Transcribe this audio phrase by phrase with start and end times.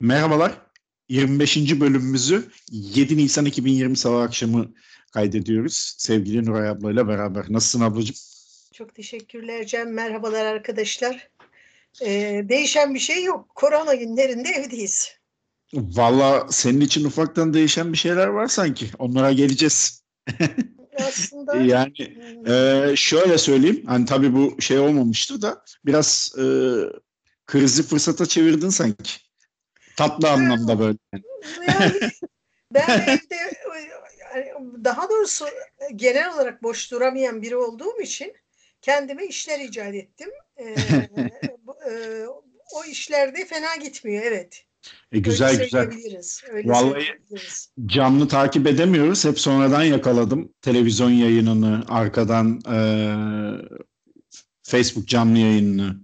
[0.00, 0.52] Merhabalar.
[1.08, 1.80] 25.
[1.80, 4.74] bölümümüzü 7 Nisan 2020 Salı akşamı
[5.12, 5.94] kaydediyoruz.
[5.98, 7.44] Sevgili Nuray ablayla beraber.
[7.48, 8.16] Nasılsın ablacığım?
[8.74, 9.92] Çok teşekkürler Cem.
[9.94, 11.30] Merhabalar arkadaşlar.
[12.02, 13.48] Ee, değişen bir şey yok.
[13.54, 15.08] Korona günlerinde evdeyiz.
[15.74, 18.86] Valla senin için ufaktan değişen bir şeyler var sanki.
[18.98, 20.02] Onlara geleceğiz.
[20.98, 21.92] Aslında yani
[22.46, 23.82] e, şöyle söyleyeyim.
[23.86, 26.44] Hani tabii bu şey olmamıştı da biraz e,
[27.46, 29.29] krizi fırsata çevirdin sanki.
[30.00, 30.98] Tatlı anlamda böyle.
[31.68, 32.10] yani
[32.74, 33.36] ben evde
[34.84, 35.44] daha doğrusu
[35.96, 38.32] genel olarak boş duramayan biri olduğum için
[38.82, 40.28] kendime işler icat ettim.
[40.56, 40.64] Ee,
[41.90, 42.26] e,
[42.74, 44.64] o işlerde fena gitmiyor evet.
[45.12, 45.90] E, güzel öyle güzel.
[46.50, 47.04] Öyle Vallahi
[47.86, 49.24] canlı takip edemiyoruz.
[49.24, 52.78] Hep sonradan yakaladım televizyon yayınını, arkadan e,
[54.62, 56.00] Facebook canlı yayınını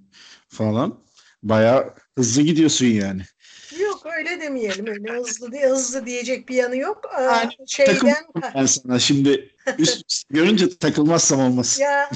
[0.48, 1.05] falan.
[1.42, 3.22] Baya hızlı gidiyorsun yani.
[4.17, 7.11] Öyle demeyelim öyle hızlı diye hızlı diyecek bir yanı yok.
[7.15, 11.79] Yani, Şeyden ben sana şimdi üst, üst görünce takılmazsam olmaz.
[11.81, 12.11] Ya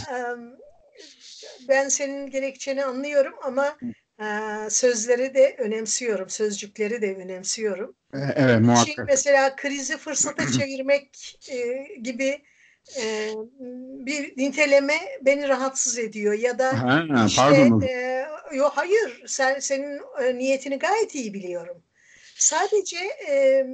[1.69, 3.79] ben senin gerekçeni anlıyorum ama
[4.69, 7.97] sözleri de önemsiyorum, sözcükleri de önemsiyorum.
[8.15, 8.87] Evet muhakkak.
[8.87, 11.39] Şimdi mesela krizi fırsata çevirmek
[12.03, 12.43] gibi
[14.06, 17.81] bir niteleme beni rahatsız ediyor ya da ha, işte pardon.
[17.81, 21.83] e, yok hayır sen senin e, niyetini gayet iyi biliyorum.
[22.37, 22.97] Sadece
[23.31, 23.67] e,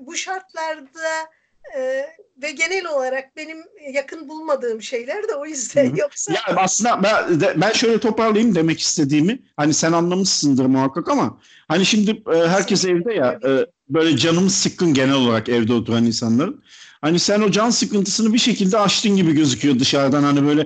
[0.00, 1.28] bu şartlarda
[1.76, 2.06] e,
[2.42, 3.58] ve genel olarak benim
[3.92, 6.00] yakın bulmadığım şeyler de o yüzden Hı-hı.
[6.00, 6.32] yoksa.
[6.32, 9.38] Ya aslında ben, ben şöyle toparlayayım demek istediğimi.
[9.56, 14.94] Hani sen anlamışsındır muhakkak ama hani şimdi e, herkes evde ya e, böyle canımız sıkkın
[14.94, 16.64] genel olarak evde oturan insanların.
[17.06, 20.60] Hani sen o can sıkıntısını bir şekilde aştın gibi gözüküyor dışarıdan hani böyle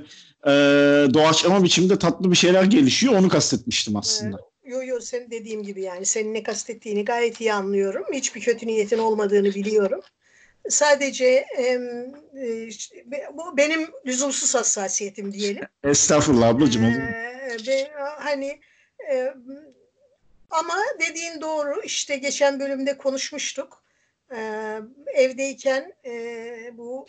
[0.46, 0.52] e,
[1.14, 4.36] doğaçlama biçimde tatlı bir şeyler gelişiyor onu kastetmiştim aslında.
[4.36, 4.72] Evet.
[4.72, 8.04] Yo yo senin dediğim gibi yani senin ne kastettiğini gayet iyi anlıyorum.
[8.12, 10.00] Hiçbir kötü niyetin olmadığını biliyorum.
[10.68, 11.80] Sadece e,
[13.34, 15.64] bu benim lüzumsuz hassasiyetim diyelim.
[15.84, 16.84] Estağfurullah ablacığım.
[16.84, 18.60] Ee, ve hani
[19.12, 19.34] e,
[20.50, 23.79] ama dediğin doğru işte geçen bölümde konuşmuştuk.
[24.34, 24.80] Ee,
[25.14, 27.06] evdeyken e, bu,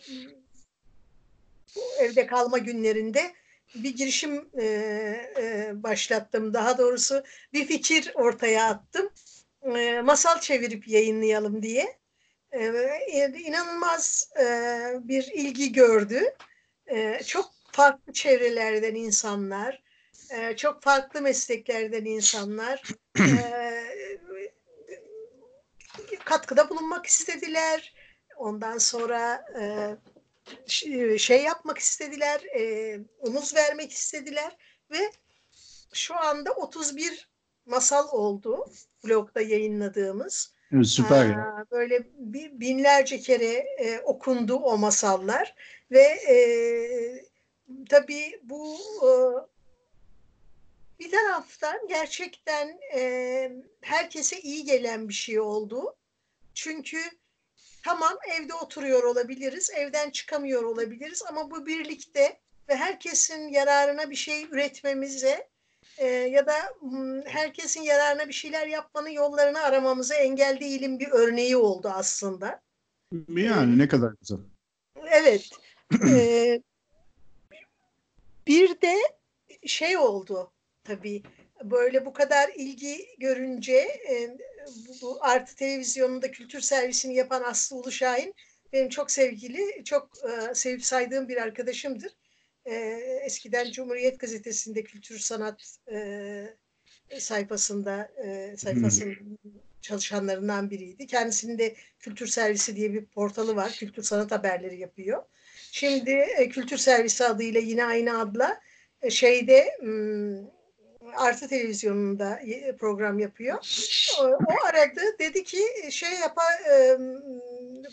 [1.75, 3.33] bu evde kalma günlerinde
[3.75, 4.65] bir girişim e,
[5.37, 6.53] e, başlattım.
[6.53, 7.23] Daha doğrusu
[7.53, 9.09] bir fikir ortaya attım.
[9.75, 11.97] E, masal çevirip yayınlayalım diye.
[12.51, 14.45] E, inanılmaz e,
[15.03, 16.23] bir ilgi gördü.
[16.87, 19.83] E, çok farklı çevrelerden insanlar,
[20.29, 22.83] e, çok farklı mesleklerden insanlar
[23.19, 24.10] e,
[26.25, 27.93] katkıda bulunmak istediler.
[28.37, 34.57] Ondan sonra e, şey yapmak istediler, e, omuz vermek istediler
[34.91, 35.11] ve
[35.93, 37.29] şu anda 31
[37.65, 38.65] masal oldu
[39.03, 40.53] blogda yayınladığımız.
[40.83, 41.29] Süper.
[41.29, 42.03] Aa, böyle
[42.59, 45.55] binlerce kere e, okundu o masallar
[45.91, 46.35] ve e,
[47.89, 49.09] tabii bu e,
[50.99, 53.51] bir taraftan gerçekten e,
[53.81, 55.95] herkese iyi gelen bir şey oldu.
[56.63, 56.97] Çünkü
[57.83, 62.39] tamam evde oturuyor olabiliriz, evden çıkamıyor olabiliriz ama bu birlikte
[62.69, 65.49] ve herkesin yararına bir şey üretmemize
[65.97, 71.57] e, ya da m, herkesin yararına bir şeyler yapmanın yollarını aramamıza engel değilim bir örneği
[71.57, 72.61] oldu aslında.
[73.29, 74.39] Yani ne kadar güzel.
[75.05, 75.49] Evet.
[76.09, 76.61] e,
[78.47, 78.95] bir de
[79.65, 80.51] şey oldu
[80.83, 81.23] tabii
[81.63, 83.77] böyle bu kadar ilgi görünce
[84.09, 88.35] e, bu, bu Artı Televizyonu'nda kültür servisini yapan Aslı Uluşahin
[88.73, 92.11] benim çok sevgili, çok e, sevip saydığım bir arkadaşımdır.
[92.65, 92.75] E,
[93.25, 99.51] eskiden Cumhuriyet Gazetesi'nde kültür sanat e, sayfasında e, sayfasının hmm.
[99.81, 101.07] çalışanlarından biriydi.
[101.07, 103.71] Kendisinin de kültür servisi diye bir portalı var.
[103.71, 105.23] Kültür sanat haberleri yapıyor.
[105.71, 108.61] Şimdi e, kültür servisi adıyla yine aynı adla
[109.01, 110.60] e, şeyde hmm,
[111.17, 112.39] Artı Televizyonu'nda
[112.79, 113.57] program yapıyor.
[114.19, 115.01] O, o aradı.
[115.19, 116.43] Dedi ki şey yapa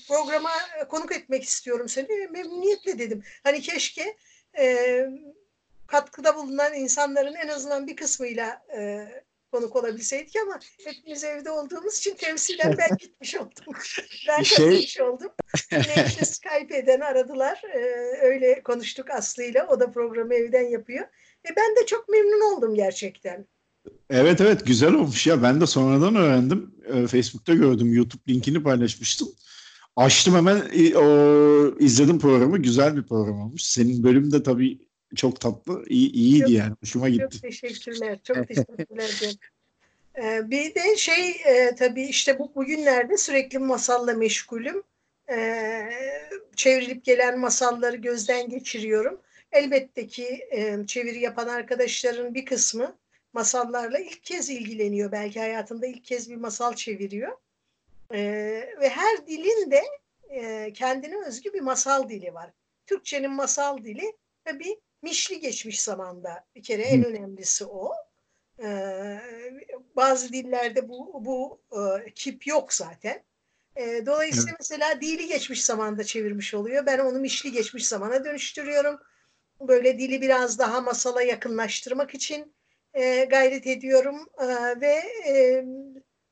[0.08, 0.50] programa
[0.88, 2.28] konuk etmek istiyorum seni.
[2.30, 3.22] Memnuniyetle dedim.
[3.44, 4.16] Hani keşke
[5.86, 8.62] katkıda bulunan insanların en azından bir kısmıyla
[9.52, 13.74] konuk olabilseydik ama hepimiz evde olduğumuz için temsilen ben gitmiş oldum.
[14.28, 14.56] Ben şey...
[14.56, 15.32] katılmış oldum.
[15.72, 17.62] Yine işte Skype'den aradılar.
[18.22, 19.62] öyle konuştuk Aslı ile.
[19.62, 21.06] O da programı evden yapıyor.
[21.50, 23.46] E ben de çok memnun oldum gerçekten.
[24.10, 25.42] Evet evet güzel olmuş ya.
[25.42, 26.74] Ben de sonradan öğrendim.
[26.84, 27.92] E, Facebook'ta gördüm.
[27.92, 29.28] YouTube linkini paylaşmıştım.
[29.96, 30.56] Açtım hemen
[30.96, 32.58] o izledim programı.
[32.58, 33.62] Güzel bir program olmuş.
[33.62, 34.78] Senin bölüm de tabii
[35.16, 35.84] çok tatlı.
[35.88, 36.74] İyi, iyiydi çok, yani.
[36.80, 37.28] Hoşuma gitti.
[37.30, 38.18] Çok teşekkürler.
[38.24, 39.36] Çok teşekkürler.
[40.22, 44.82] Ee, bir de şey e, tabii işte bu bugünlerde sürekli masalla meşgulüm.
[45.30, 45.90] Ee,
[46.56, 49.20] çevrilip gelen masalları gözden geçiriyorum.
[49.52, 52.98] Elbette ki e, çeviri yapan arkadaşların bir kısmı
[53.32, 55.12] masallarla ilk kez ilgileniyor.
[55.12, 57.36] Belki hayatında ilk kez bir masal çeviriyor.
[58.14, 58.18] E,
[58.80, 59.82] ve her dilin de
[60.30, 62.50] e, kendine özgü bir masal dili var.
[62.86, 67.92] Türkçenin masal dili tabii mişli geçmiş zamanda bir kere en önemlisi o.
[68.62, 68.68] E,
[69.96, 73.22] bazı dillerde bu, bu e, kip yok zaten.
[73.76, 74.60] E, dolayısıyla evet.
[74.60, 76.86] mesela dili geçmiş zamanda çevirmiş oluyor.
[76.86, 79.00] Ben onu mişli geçmiş zamana dönüştürüyorum.
[79.60, 82.54] Böyle dili biraz daha masala yakınlaştırmak için
[82.94, 84.46] e, gayret ediyorum e,
[84.80, 84.94] ve
[85.28, 85.64] e,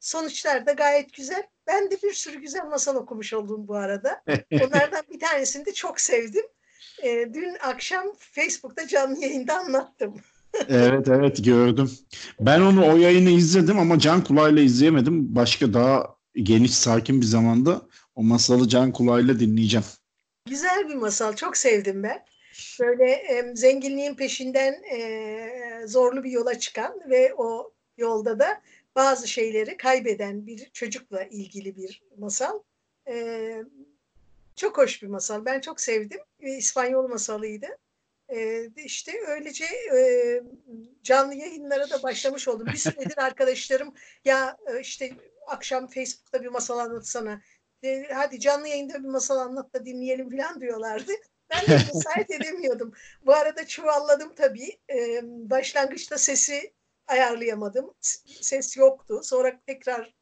[0.00, 1.42] sonuçlar da gayet güzel.
[1.66, 4.22] Ben de bir sürü güzel masal okumuş oldum bu arada.
[4.52, 6.44] Onlardan bir tanesini de çok sevdim.
[7.02, 10.14] E, dün akşam Facebook'ta canlı yayında anlattım.
[10.68, 11.90] evet evet gördüm.
[12.40, 15.34] Ben onu o yayını izledim ama can kulağıyla izleyemedim.
[15.34, 17.82] Başka daha geniş sakin bir zamanda
[18.14, 19.86] o masalı can kulağıyla dinleyeceğim.
[20.48, 21.36] Güzel bir masal.
[21.36, 22.24] Çok sevdim ben
[22.80, 28.62] böyle e, zenginliğin peşinden e, zorlu bir yola çıkan ve o yolda da
[28.96, 32.60] bazı şeyleri kaybeden bir çocukla ilgili bir masal.
[33.08, 33.64] E,
[34.56, 35.44] çok hoş bir masal.
[35.44, 36.20] Ben çok sevdim.
[36.40, 37.66] E, İspanyol masalıydı.
[38.28, 39.64] E, işte öylece
[39.96, 40.00] e,
[41.02, 42.66] canlı yayınlara da başlamış oldum.
[42.66, 43.94] Bir süredir arkadaşlarım
[44.24, 45.10] ya işte
[45.46, 47.42] akşam Facebook'ta bir masal anlatsana.
[47.82, 51.12] E, hadi canlı yayında bir masal anlat da dinleyelim falan diyorlardı.
[51.50, 52.92] Ben de müsait edemiyordum.
[53.26, 54.78] Bu arada çuvalladım tabii.
[54.90, 56.72] Ee, başlangıçta sesi
[57.06, 57.94] ayarlayamadım.
[58.40, 59.20] Ses yoktu.
[59.22, 60.14] Sonra tekrar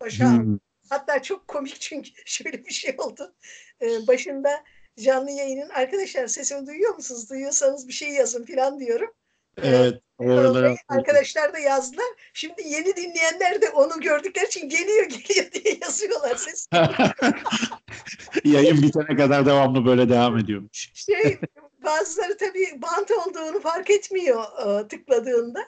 [0.00, 0.58] başa hmm.
[0.88, 3.34] Hatta çok komik çünkü şöyle bir şey oldu.
[3.82, 4.64] Ee, başında
[4.98, 7.30] canlı yayının arkadaşlar sesimi duyuyor musunuz?
[7.30, 9.14] Duyuyorsanız bir şey yazın falan diyorum.
[9.62, 10.00] Evet.
[10.18, 12.06] Oralara arkadaşlar da yazdılar.
[12.34, 16.68] Şimdi yeni dinleyenler de onu gördükleri için geliyor geliyor diye yazıyorlar ses.
[18.44, 20.92] Yayın bitene kadar devamlı böyle devam ediyormuş.
[20.94, 21.38] Şey,
[21.84, 25.60] bazıları tabii bant olduğunu fark etmiyor e, tıkladığında.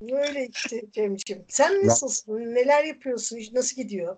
[0.00, 1.42] Böyle işte Cemciğim.
[1.48, 2.32] Sen nasılsın?
[2.32, 3.38] Neler yapıyorsun?
[3.52, 4.16] Nasıl gidiyor?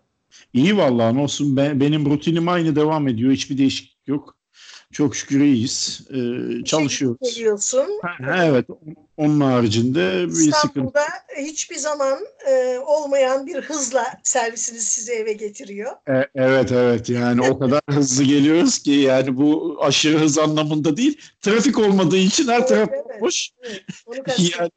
[0.53, 1.57] İyi vallahi olsun.
[1.57, 3.33] Ben, benim rutinim aynı devam ediyor.
[3.33, 4.36] Hiçbir değişiklik yok.
[4.93, 6.01] Çok şükür iyiyiz.
[6.11, 7.35] Ee, çalışıyoruz.
[7.35, 7.87] Geliyorsun.
[8.03, 8.67] Ha, evet.
[9.17, 11.43] Onun haricinde bir İstanbul'da sıkıntı.
[11.43, 12.19] hiçbir zaman
[12.49, 15.93] e, olmayan bir hızla servisiniz sizi eve getiriyor.
[16.09, 21.21] E, evet evet yani o kadar hızlı geliyoruz ki yani bu aşırı hız anlamında değil.
[21.41, 23.51] Trafik olmadığı için her evet, taraf evet, boş.
[23.63, 24.17] Evet, onu
[24.59, 24.71] yani,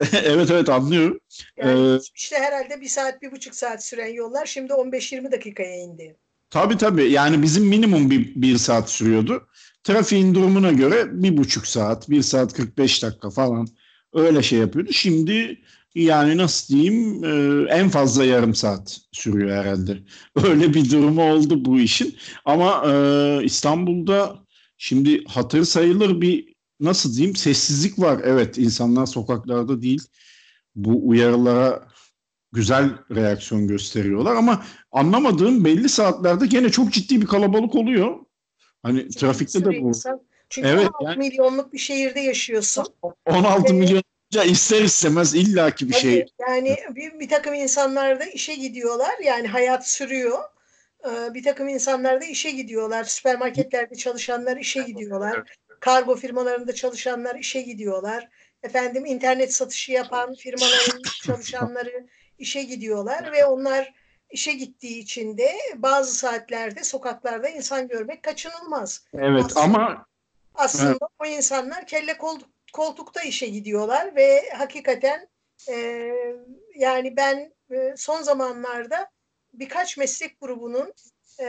[0.24, 1.20] evet evet anlıyorum.
[1.56, 6.16] Yani ee, işte herhalde bir saat bir buçuk saat süren yollar şimdi 15-20 dakikaya indi.
[6.50, 7.10] Tabii tabii.
[7.12, 9.48] Yani bizim minimum bir, bir saat sürüyordu.
[9.84, 13.68] Trafiğin durumuna göre bir buçuk saat, bir saat 45 dakika falan
[14.14, 14.92] öyle şey yapıyordu.
[14.92, 15.60] Şimdi
[15.94, 19.98] yani nasıl diyeyim e, en fazla yarım saat sürüyor herhalde.
[20.44, 22.16] Öyle bir durumu oldu bu işin.
[22.44, 24.38] Ama e, İstanbul'da
[24.78, 28.20] şimdi hatır sayılır bir nasıl diyeyim sessizlik var.
[28.24, 30.02] Evet insanlar sokaklarda değil.
[30.76, 31.88] Bu uyarılara
[32.52, 38.16] güzel reaksiyon gösteriyorlar ama anlamadığım belli saatlerde gene çok ciddi bir kalabalık oluyor.
[38.82, 39.88] Hani Çünkü trafikte de bu.
[39.88, 40.20] Insan,
[40.50, 42.86] çünkü evet, 16 yani, milyonluk bir şehirde yaşıyorsun.
[43.26, 44.02] 16 ee, milyon
[44.44, 46.26] ister istemez illaki bir şey.
[46.48, 49.14] Yani bir, bir takım insanlar da işe gidiyorlar.
[49.24, 50.38] Yani hayat sürüyor.
[51.04, 53.04] Ee, bir takım insanlar da işe gidiyorlar.
[53.04, 55.56] Süpermarketlerde çalışanlar işe gidiyorlar.
[55.80, 58.28] Kargo firmalarında çalışanlar işe gidiyorlar.
[58.62, 62.06] Efendim internet satışı yapan firmaların çalışanları
[62.38, 63.94] işe gidiyorlar ve onlar
[64.30, 69.04] işe gittiği için de bazı saatlerde sokaklarda insan görmek kaçınılmaz.
[69.14, 70.06] Evet aslında, ama
[70.54, 71.00] aslında evet.
[71.18, 72.18] o insanlar kelle
[72.72, 75.28] koltukta işe gidiyorlar ve hakikaten
[75.68, 75.74] e,
[76.74, 79.10] yani ben e, son zamanlarda
[79.52, 80.92] birkaç meslek grubunun
[81.38, 81.46] e,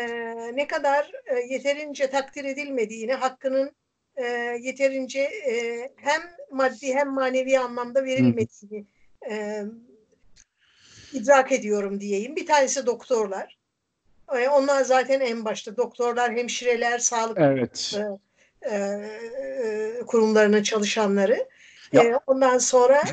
[0.53, 3.72] ne kadar e, yeterince takdir edilmediğini, hakkının
[4.15, 4.24] e,
[4.62, 8.86] yeterince e, hem maddi hem manevi anlamda verilmediğini
[9.29, 9.63] e,
[11.13, 12.35] idrak ediyorum diyeyim.
[12.35, 13.57] Bir tanesi doktorlar.
[14.35, 17.99] E, onlar zaten en başta doktorlar, hemşireler, sağlık evet.
[18.61, 21.47] e, e, kurumlarının çalışanları.
[21.93, 23.03] E, ondan sonra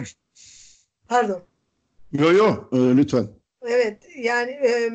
[1.08, 1.42] pardon.
[2.12, 3.28] Yo yo e, lütfen.
[3.62, 4.92] Evet yani e,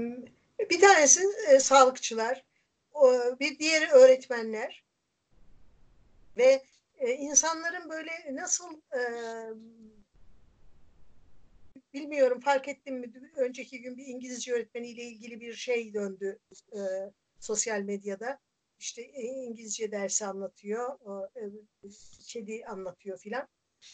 [0.70, 2.44] bir tanesi e, sağlıkçılar,
[2.94, 4.84] o, bir diğeri öğretmenler
[6.38, 6.64] ve
[6.98, 9.02] e, insanların böyle nasıl e,
[11.94, 16.40] bilmiyorum fark ettim mi önceki gün bir İngilizce öğretmeniyle ilgili bir şey döndü
[16.74, 16.80] e,
[17.40, 18.40] sosyal medyada.
[18.80, 21.00] İşte e, İngilizce dersi anlatıyor,
[21.36, 21.42] e,
[22.28, 23.48] kedi anlatıyor filan.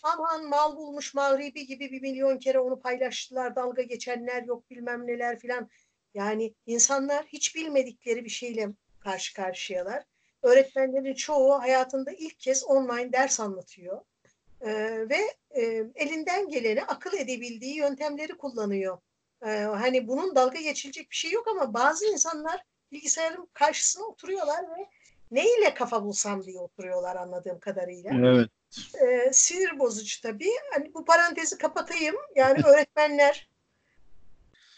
[0.04, 3.56] aman mal bulmuş mağribi gibi bir milyon kere onu paylaştılar.
[3.56, 5.70] Dalga geçenler yok bilmem neler filan.
[6.14, 10.04] Yani insanlar hiç bilmedikleri bir şeyle karşı karşıyalar.
[10.44, 14.02] Öğretmenlerin çoğu hayatında ilk kez online ders anlatıyor.
[14.66, 15.62] Ee, ve e,
[15.96, 18.98] elinden geleni akıl edebildiği yöntemleri kullanıyor.
[19.46, 24.90] Ee, hani bunun dalga geçilecek bir şey yok ama bazı insanlar bilgisayarın karşısına oturuyorlar ve
[25.32, 28.12] neyle kafa bulsam diye oturuyorlar anladığım kadarıyla.
[28.14, 28.50] Evet.
[29.02, 30.52] Ee, sinir bozucu tabii.
[30.74, 32.16] Hani bu parantezi kapatayım.
[32.36, 33.50] Yani öğretmenler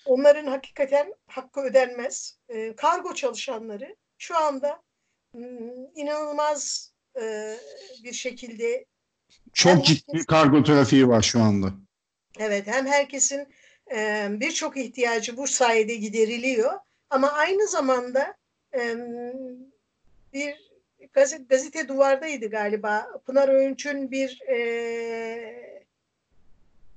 [0.06, 2.38] onların hakikaten hakkı ödenmez.
[2.50, 4.84] Ee, kargo çalışanları şu anda
[5.32, 7.56] hmm, inanılmaz e,
[8.04, 8.86] bir şekilde
[9.58, 11.74] Çok Hem ciddi herkes- kargo trafiği var şu anda.
[12.40, 13.48] Evet, hem herkesin
[13.96, 16.72] e, birçok ihtiyacı bu sayede gideriliyor
[17.10, 18.36] ama aynı zamanda
[18.74, 18.96] e,
[20.34, 20.56] bir
[21.14, 23.08] gazete, gazete duvardaydı galiba.
[23.26, 24.58] Pınar Öğünç'ün bir e,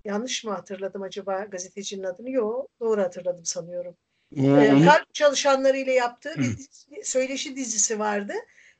[0.05, 2.31] yanlış mı hatırladım acaba gazetecinin adını?
[2.31, 3.95] Yok, doğru hatırladım sanıyorum.
[4.39, 8.33] O, E, onu- kalp çalışanlarıyla yaptığı bir dizi- söyleşi dizisi vardı.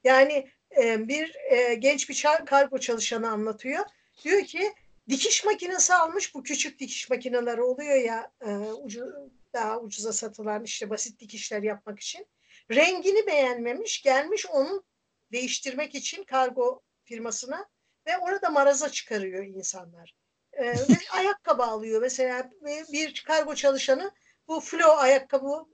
[0.05, 3.85] Yani e, bir e, genç bir kargo çalışanı anlatıyor.
[4.25, 4.73] Diyor ki
[5.09, 10.91] dikiş makinesi almış bu küçük dikiş makineleri oluyor ya e, ucu, daha ucuza satılan işte
[10.91, 12.27] basit dikişler yapmak için.
[12.71, 14.85] Rengini beğenmemiş gelmiş onu
[15.33, 17.69] değiştirmek için kargo firmasına
[18.07, 20.15] ve orada maraza çıkarıyor insanlar.
[20.53, 20.75] E, ve
[21.13, 22.51] ayakkabı alıyor mesela
[22.93, 24.13] bir kargo çalışanı
[24.49, 25.67] bu flo ayakkabı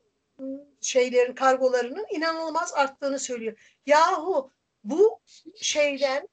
[0.81, 3.59] şeylerin kargolarının inanılmaz arttığını söylüyor.
[3.87, 4.51] Yahu
[4.91, 5.21] bu
[5.63, 6.29] şeyden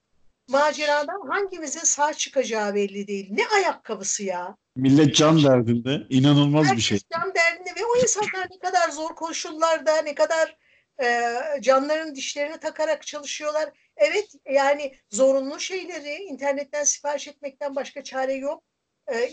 [0.48, 3.28] maceradan hangimizin sağ çıkacağı belli değil.
[3.32, 4.56] Ne ayakkabısı ya?
[4.76, 6.08] millet can derdinde.
[6.10, 7.00] İnanılmaz bir Herkes şey.
[7.14, 10.58] can derdinde ve o insanlar ne kadar zor koşullarda, ne kadar
[11.04, 13.70] e, canların dişlerini takarak çalışıyorlar.
[13.98, 18.64] Evet yani zorunlu şeyleri internetten sipariş etmekten başka çare yok.
[19.08, 19.30] E,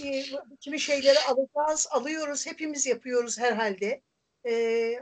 [0.61, 4.03] kimi şeyleri alacağız, alıyoruz, hepimiz yapıyoruz herhalde.
[4.47, 4.95] E,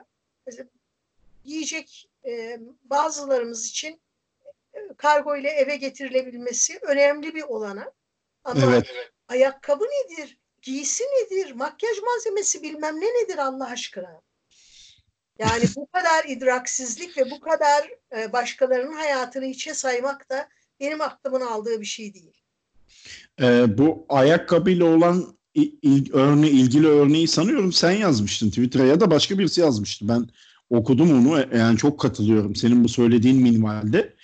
[1.45, 4.01] yiyecek e, bazılarımız için
[4.97, 7.93] kargo ile eve getirilebilmesi önemli bir olanak.
[8.45, 8.87] Ama Evet.
[9.29, 10.39] ayakkabı nedir?
[10.63, 11.53] Giysi nedir?
[11.53, 14.21] Makyaj malzemesi bilmem ne nedir Allah aşkına?
[15.39, 20.49] Yani bu kadar idraksizlik ve bu kadar e, başkalarının hayatını hiçe saymak da
[20.81, 22.33] benim aklımın aldığı bir şey değil.
[23.41, 29.11] Ee, bu ayakkabıyla olan il, il- örne ilgili örneği sanıyorum sen yazmıştın Twitter'a ya da
[29.11, 30.09] başka birisi yazmıştı.
[30.09, 30.29] Ben
[30.71, 31.41] okudum onu.
[31.41, 34.15] E, Yani çok katılıyorum senin bu söylediğin minvalde.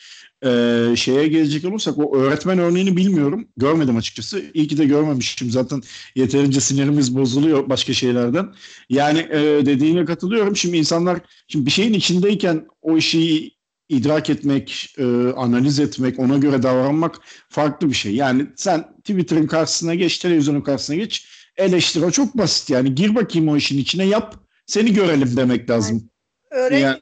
[0.44, 3.48] Ee, şeye gelecek olursak o öğretmen örneğini bilmiyorum.
[3.56, 4.42] Görmedim açıkçası.
[4.54, 5.50] İyi ki de görmemişim.
[5.50, 5.82] Zaten
[6.14, 8.54] yeterince sinirimiz bozuluyor başka şeylerden.
[8.88, 10.56] Yani e, dediğine katılıyorum.
[10.56, 13.50] Şimdi insanlar şimdi bir şeyin içindeyken o işi
[13.88, 15.04] idrak etmek, e,
[15.36, 17.14] analiz etmek, ona göre davranmak
[17.48, 18.14] farklı bir şey.
[18.14, 22.02] Yani sen Twitter'ın karşısına geç, televizyonun karşısına geç, eleştir.
[22.02, 22.94] O çok basit yani.
[22.94, 24.34] Gir bakayım o işin içine yap,
[24.66, 26.10] seni görelim demek lazım.
[26.50, 27.00] Öğret Yani-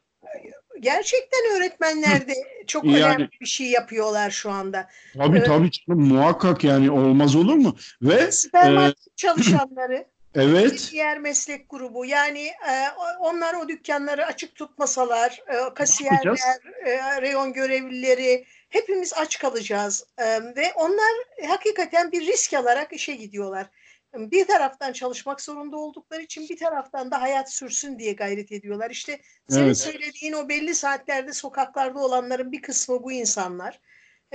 [0.80, 2.32] Gerçekten öğretmenler de
[2.66, 4.88] çok Yani- önemli bir şey yapıyorlar şu anda.
[5.16, 5.46] Tabii Evet.
[5.46, 7.76] tabii canım, muhakkak yani olmaz olur mu?
[8.02, 10.04] Ve Süpermarket çalışanları
[10.34, 12.88] evet, diğer meslek grubu yani e,
[13.20, 16.38] onlar o dükkanları açık tutmasalar e, kasiyerler,
[16.86, 20.24] e, reyon görevlileri hepimiz aç kalacağız E,
[20.56, 21.12] ve onlar
[21.48, 23.66] hakikaten bir risk alarak işe gidiyorlar.
[24.14, 28.90] Bir taraftan çalışmak zorunda oldukları için bir taraftan da hayat sürsün diye gayret ediyorlar.
[28.90, 29.76] İşte senin Evet.
[29.76, 33.80] söylediğin o belli saatlerde sokaklarda olanların bir kısmı bu insanlar.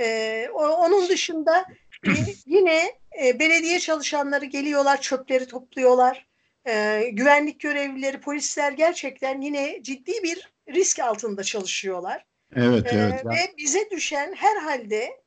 [0.00, 1.66] E, o- onun dışında
[2.06, 2.10] e,
[2.46, 2.92] yine
[3.24, 6.28] e, belediye çalışanları geliyorlar, çöpleri topluyorlar.
[6.66, 12.26] E, güvenlik görevlileri, polisler gerçekten yine ciddi bir risk altında çalışıyorlar.
[12.56, 13.24] evet, E, evet.
[13.26, 15.20] Ve bize düşen herhalde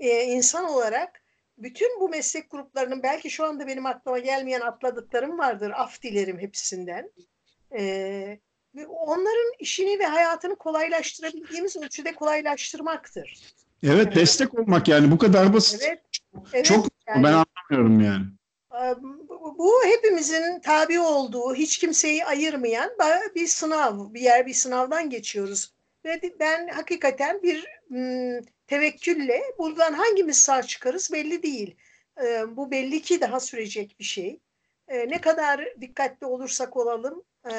[0.00, 1.22] e, insan olarak
[1.58, 5.72] bütün bu meslek gruplarının belki şu anda benim aklıma gelmeyen atladıklarım vardır.
[5.76, 7.10] Af dilerim hepsinden.
[7.78, 7.82] E,
[8.74, 13.54] ve onların işini ve hayatını kolaylaştırabildiğimiz ölçüde kolaylaştırmaktır.
[13.82, 15.82] Evet, destek olmak yani bu kadar basit.
[15.86, 16.00] Evet.
[16.52, 18.24] evet Çok yani- ben anlamıyorum yani.
[19.28, 22.90] bu, bu hepimizin tabi olduğu, hiç kimseyi ayırmayan
[23.34, 25.74] bir sınav, bir yer bir sınavdan geçiyoruz.
[26.04, 31.76] Ve ben hakikaten bir m, tevekkülle buradan hangimiz sağ çıkarız belli değil.
[32.24, 34.40] E, bu belli ki daha sürecek bir şey.
[34.88, 37.54] E, ne kadar dikkatli olursak olalım e,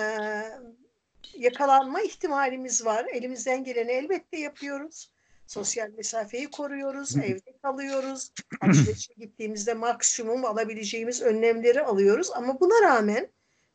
[1.33, 3.05] yakalanma ihtimalimiz var.
[3.05, 5.11] Elimizden geleni elbette yapıyoruz.
[5.47, 8.31] Sosyal mesafeyi koruyoruz, evde kalıyoruz.
[8.61, 12.31] Alışverişe gittiğimizde maksimum alabileceğimiz önlemleri alıyoruz.
[12.33, 13.27] Ama buna rağmen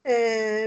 [0.04, 0.14] e,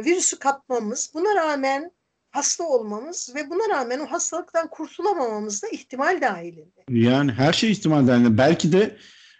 [0.05, 1.91] virüsü kapmamız, buna rağmen
[2.35, 6.81] hasta olmamız ve buna rağmen o hastalıktan kurtulamamamız da ihtimal dahilinde.
[6.89, 8.37] Yani her şey ihtimal dahilinde.
[8.37, 8.97] Belki de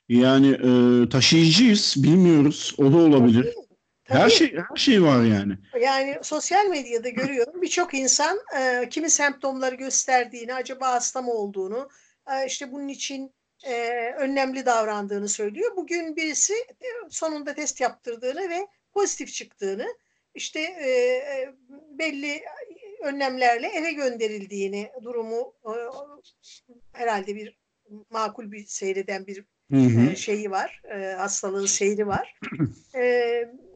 [0.10, 2.76] Yani e, taşıyıcıyız, bilmiyoruz.
[2.78, 3.54] O da olabilir.
[4.06, 4.20] Tabii.
[4.20, 5.58] Her şey her şey var yani.
[5.82, 11.90] Yani sosyal medyada görüyorum birçok insan e, kimi semptomları gösterdiğini, acaba hasta mı olduğunu,
[12.32, 13.32] e, işte bunun için
[13.64, 15.72] e, önlemli davrandığını söylüyor.
[15.76, 19.88] Bugün birisi e, sonunda test yaptırdığını ve pozitif çıktığını,
[20.36, 21.54] işte e, e
[22.00, 22.42] belli
[23.06, 25.72] önlemlerle eve gönderildiğini, durumu e,
[26.94, 27.60] herhalde bir
[28.10, 30.12] makul bir seyreden bir hı hı.
[30.12, 32.40] E, şeyi var, e, hastalığı seyri var.
[32.96, 33.02] E,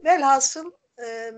[0.04, 0.72] velhasıl
[1.04, 1.32] e,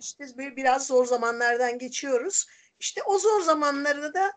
[0.00, 2.46] işte biraz zor zamanlardan geçiyoruz.
[2.80, 4.32] İşte o zor zamanlarda da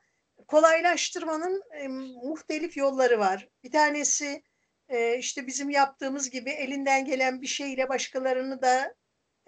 [0.48, 1.88] kolaylaştırmanın e,
[2.28, 3.50] muhtelif yolları var.
[3.64, 4.44] Bir tanesi
[4.90, 8.96] e, işte bizim yaptığımız gibi elinden gelen bir şeyle başkalarını da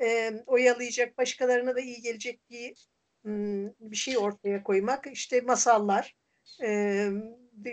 [0.01, 2.87] e, oyalayacak, başkalarına da iyi gelecek bir
[3.79, 5.07] bir şey ortaya koymak.
[5.07, 6.15] İşte masallar.
[6.63, 7.09] E,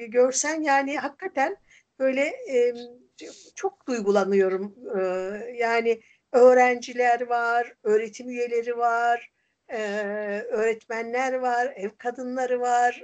[0.08, 1.56] görsen yani hakikaten
[1.98, 2.74] böyle e,
[3.54, 4.74] çok duygulanıyorum.
[4.98, 5.00] E,
[5.56, 6.00] yani
[6.32, 9.32] öğrenciler var, öğretim üyeleri var,
[9.68, 9.78] e,
[10.50, 13.02] öğretmenler var, ev kadınları var,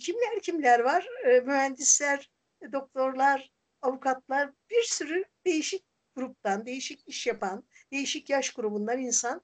[0.00, 2.30] kimler kimler var, e, mühendisler,
[2.72, 5.84] doktorlar, avukatlar, bir sürü değişik
[6.16, 9.42] gruptan, değişik iş yapan, değişik yaş grubundan insan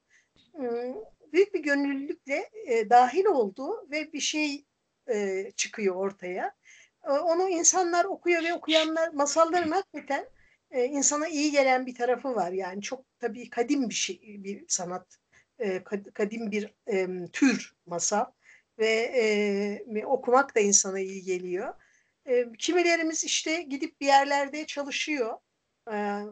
[1.32, 4.64] büyük bir gönüllülükle e, dahil oldu ve bir şey
[5.10, 6.54] e, çıkıyor ortaya.
[7.06, 10.28] E, onu insanlar okuyor ve okuyanlar masalların hakikaten
[10.70, 12.52] e, insana iyi gelen bir tarafı var.
[12.52, 15.18] Yani çok tabii kadim bir şey, bir sanat,
[15.58, 18.24] e, kadim bir e, tür masal
[18.78, 18.90] ve
[19.96, 21.74] e, okumak da insana iyi geliyor.
[22.26, 25.38] E, kimilerimiz işte gidip bir yerlerde çalışıyor.
[25.92, 26.22] E,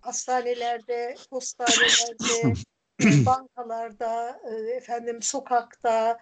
[0.00, 2.54] hastanelerde, postanelerde,
[3.26, 4.40] bankalarda,
[4.76, 6.18] efendim sokakta,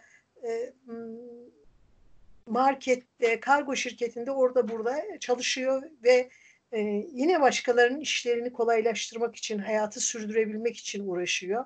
[2.47, 6.31] markette, kargo şirketinde orada burada çalışıyor ve
[7.12, 11.64] yine başkalarının işlerini kolaylaştırmak için, hayatı sürdürebilmek için uğraşıyor.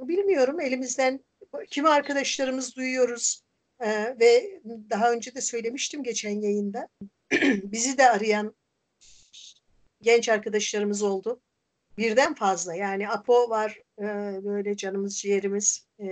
[0.00, 1.20] Bilmiyorum elimizden
[1.70, 3.42] kimi arkadaşlarımız duyuyoruz
[4.20, 6.88] ve daha önce de söylemiştim geçen yayında.
[7.62, 8.54] Bizi de arayan
[10.02, 11.40] genç arkadaşlarımız oldu
[11.98, 14.04] birden fazla yani Apo var e,
[14.44, 16.06] böyle canımız ciğerimiz e,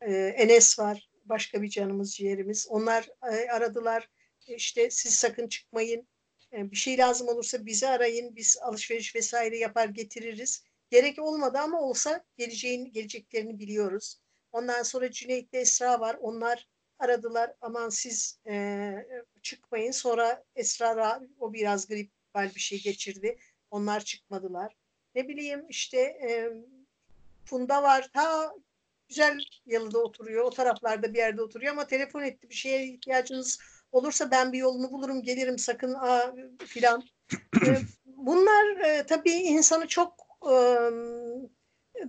[0.00, 2.66] e, Enes var başka bir canımız ciğerimiz.
[2.70, 4.10] Onlar e, aradılar.
[4.46, 6.08] İşte siz sakın çıkmayın.
[6.52, 8.36] E, bir şey lazım olursa bizi arayın.
[8.36, 10.64] Biz alışveriş vesaire yapar getiririz.
[10.90, 14.20] Gerek olmadı ama olsa geleceğin geleceklerini biliyoruz.
[14.52, 16.16] Ondan sonra Cüneyt Esra var.
[16.20, 17.54] Onlar aradılar.
[17.60, 18.40] Aman siz
[19.42, 19.92] çıkmayın.
[19.92, 22.10] Sonra Esra o biraz grip
[22.54, 23.38] bir şey geçirdi.
[23.70, 24.76] Onlar çıkmadılar.
[25.18, 26.50] Ne bileyim işte e,
[27.44, 28.08] Funda var.
[28.14, 28.52] Ta
[29.08, 30.44] güzel yalıda oturuyor.
[30.44, 32.50] O taraflarda bir yerde oturuyor ama telefon etti.
[32.50, 33.58] Bir şeye ihtiyacınız
[33.92, 36.34] olursa ben bir yolunu bulurum gelirim sakın a,
[36.66, 37.02] filan.
[37.66, 40.54] E, bunlar e, tabii insanı çok e,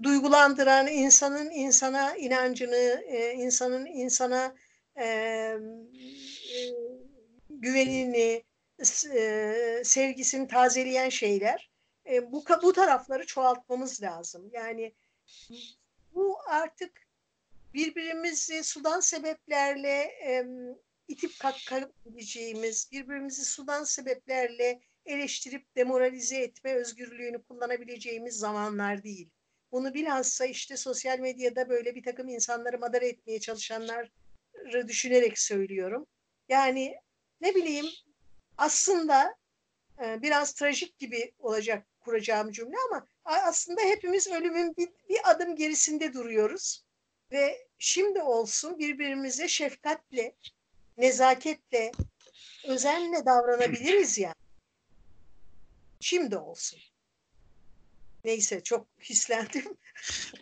[0.04, 4.56] duygulandıran, insanın insana inancını, e, insanın insana
[4.96, 5.58] e, e,
[7.50, 8.44] güvenini,
[9.16, 11.69] e, sevgisini tazeleyen şeyler.
[12.10, 14.50] E, bu bu tarafları çoğaltmamız lazım.
[14.54, 14.94] Yani
[16.14, 17.08] bu artık
[17.74, 20.46] birbirimizi sudan sebeplerle e,
[21.08, 29.30] itip kalkabileceğimiz, birbirimizi sudan sebeplerle eleştirip demoralize etme özgürlüğünü kullanabileceğimiz zamanlar değil.
[29.72, 34.10] Bunu bilhassa işte sosyal medyada böyle bir takım insanları madara etmeye çalışanları
[34.88, 36.08] düşünerek söylüyorum.
[36.50, 36.96] Yani
[37.42, 37.86] ne bileyim
[38.58, 39.36] aslında
[40.04, 46.14] e, biraz trajik gibi olacak kuracağım cümle ama aslında hepimiz ölümün bir, bir adım gerisinde
[46.14, 46.84] duruyoruz
[47.32, 50.36] ve şimdi olsun birbirimize şefkatle,
[50.98, 51.92] nezaketle,
[52.68, 54.34] özenle davranabiliriz yani.
[56.00, 56.80] Şimdi olsun.
[58.26, 59.64] Neyse çok hislendim.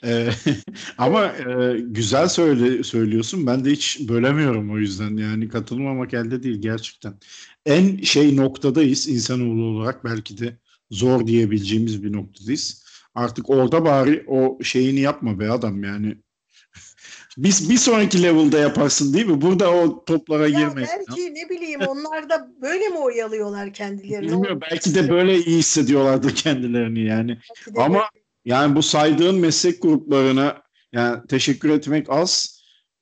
[0.03, 0.29] ee,
[0.97, 3.47] ama e, güzel söyle, söylüyorsun.
[3.47, 5.17] Ben de hiç bölemiyorum o yüzden.
[5.17, 7.13] Yani katılmamak elde değil gerçekten.
[7.65, 10.57] En şey noktadayız insanoğlu olarak belki de
[10.91, 12.85] zor diyebileceğimiz bir noktadayız.
[13.15, 16.17] Artık orada bari o şeyini yapma be adam yani.
[17.37, 19.41] Biz bir sonraki level'da yaparsın değil mi?
[19.41, 20.89] Burada o toplara ya girmeyin.
[20.97, 21.29] Belki ya.
[21.29, 24.31] ne bileyim onlar da böyle mi oyalıyorlar kendilerini?
[24.31, 27.37] Bilmiyorum belki de böyle iyi hissediyorlardır kendilerini yani.
[27.77, 28.09] Ama
[28.45, 30.61] yani bu saydığın meslek gruplarına
[30.93, 32.56] yani teşekkür etmek az.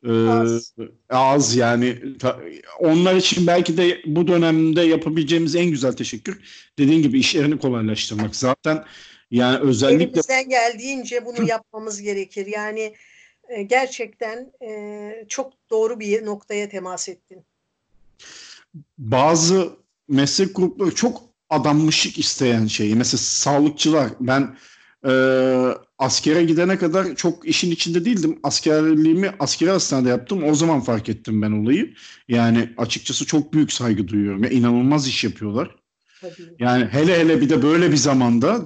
[0.06, 0.74] Ee, az.
[1.10, 2.40] az yani ta,
[2.80, 6.42] onlar için belki de bu dönemde yapabileceğimiz en güzel teşekkür
[6.80, 8.36] dediğin gibi işlerini kolaylaştırmak.
[8.36, 8.86] Zaten
[9.32, 12.46] yani özellikle elimizden geldiğince bunu yapmamız gerekir.
[12.46, 12.96] Yani
[13.48, 17.44] e, gerçekten e, çok doğru bir noktaya temas ettin.
[18.98, 19.70] Bazı
[20.08, 22.96] meslek grupları çok adanmışlık isteyen şey.
[22.96, 24.10] Mesela sağlıkçılar.
[24.20, 24.58] Ben
[25.08, 25.12] e,
[25.98, 28.40] askere gidene kadar çok işin içinde değildim.
[28.44, 30.44] Askerliğimi askeri hastanede yaptım.
[30.44, 31.94] O zaman fark ettim ben olayı.
[32.28, 34.44] Yani açıkçası çok büyük saygı duyuyorum.
[34.44, 35.76] Ya, inanılmaz iş yapıyorlar.
[36.22, 36.56] Tabii.
[36.60, 38.62] Yani hele hele bir de böyle bir zamanda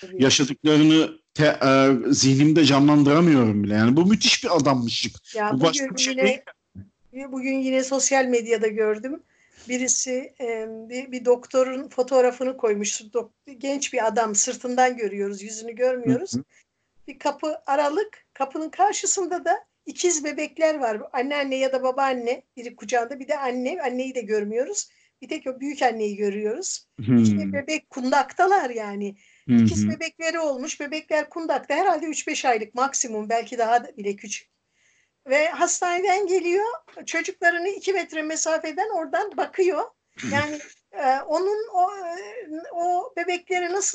[0.00, 0.22] Tabii.
[0.22, 3.74] yaşadıklarını te, e, zihnimde canlandıramıyorum bile.
[3.74, 5.34] Yani bu müthiş bir adammışlık.
[5.34, 6.40] Ya bu başka bir şey yine, değil.
[7.32, 9.22] Bugün yine sosyal medyada gördüm.
[9.68, 13.02] Birisi e, bir, bir doktorun fotoğrafını koymuş.
[13.12, 16.34] Dok, genç bir adam sırtından görüyoruz, yüzünü görmüyoruz.
[16.34, 16.44] Hı hı.
[17.08, 21.02] Bir kapı aralık, kapının karşısında da ikiz bebekler var.
[21.12, 23.82] Anneanne ya da babaanne biri kucağında bir de anne.
[23.82, 24.88] Anneyi de görmüyoruz.
[25.22, 26.86] Bir tek o büyük anneyi görüyoruz.
[27.04, 27.22] Hmm.
[27.22, 29.16] İşte bebek kundaktalar yani.
[29.44, 29.64] Hmm.
[29.64, 30.80] İkiz bebekleri olmuş.
[30.80, 34.48] Bebekler kundakta herhalde 3-5 aylık maksimum belki daha bile küçük.
[35.26, 36.66] Ve hastaneden geliyor
[37.06, 39.82] çocuklarını 2 metre mesafeden oradan bakıyor.
[40.32, 40.58] Yani
[40.92, 41.68] e, onun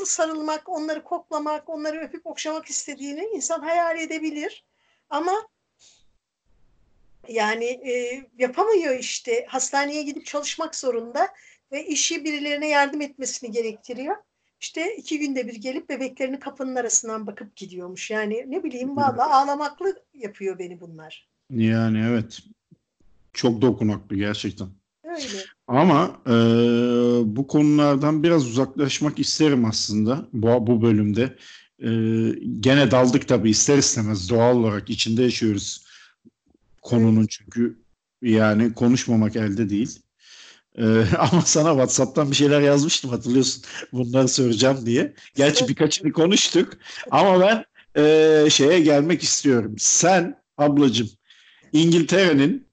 [0.03, 4.63] nasıl sarılmak, onları koklamak, onları öpüp okşamak istediğini insan hayal edebilir.
[5.09, 5.31] Ama
[7.27, 9.45] yani e, yapamıyor işte.
[9.49, 11.27] Hastaneye gidip çalışmak zorunda
[11.71, 14.15] ve işi birilerine yardım etmesini gerektiriyor.
[14.61, 18.11] İşte iki günde bir gelip bebeklerini kapının arasından bakıp gidiyormuş.
[18.11, 21.27] Yani ne bileyim valla ağlamaklı yapıyor beni bunlar.
[21.49, 22.39] Yani evet.
[23.33, 24.67] Çok dokunaklı gerçekten.
[25.15, 25.43] Öyle.
[25.67, 26.33] Ama e,
[27.35, 31.37] bu konulardan biraz uzaklaşmak isterim aslında bu, bu bölümde.
[31.79, 31.89] E,
[32.59, 35.83] gene daldık tabii ister istemez doğal olarak içinde yaşıyoruz
[36.83, 37.77] konunun çünkü
[38.21, 39.99] yani konuşmamak elde değil.
[40.77, 43.63] Ee, ama sana WhatsApp'tan bir şeyler yazmıştım hatırlıyorsun.
[43.93, 45.13] Bunları soracağım diye.
[45.35, 46.73] Gerçi birkaçını konuştuk
[47.11, 47.65] ama ben
[48.03, 49.75] e, şeye gelmek istiyorum.
[49.77, 51.09] Sen ablacığım
[51.73, 52.67] İngiltere'nin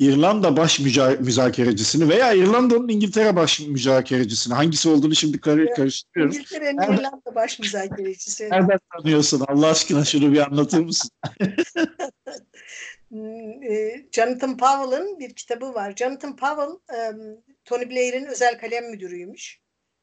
[0.00, 6.34] İrlanda baş müca- müzakerecisini veya İrlanda'nın İngiltere baş müzakerecisini hangisi olduğunu şimdi kar- karıştırıyorum.
[6.34, 8.50] İngiltere'nin Nereden, İrlanda baş müzakerecisi.
[8.50, 9.44] Nereden tanıyorsun?
[9.48, 11.10] Allah aşkına şunu bir anlatır mısın?
[13.10, 15.94] Hmm, e, Jonathan Powell'ın bir kitabı var.
[15.96, 16.78] Jonathan Powell
[17.64, 19.60] Tony Blair'in özel kalem müdürüymüş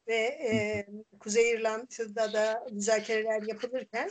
[0.08, 0.86] ve e,
[1.20, 4.10] Kuzey İrlanda'da da müzakereler yapılırken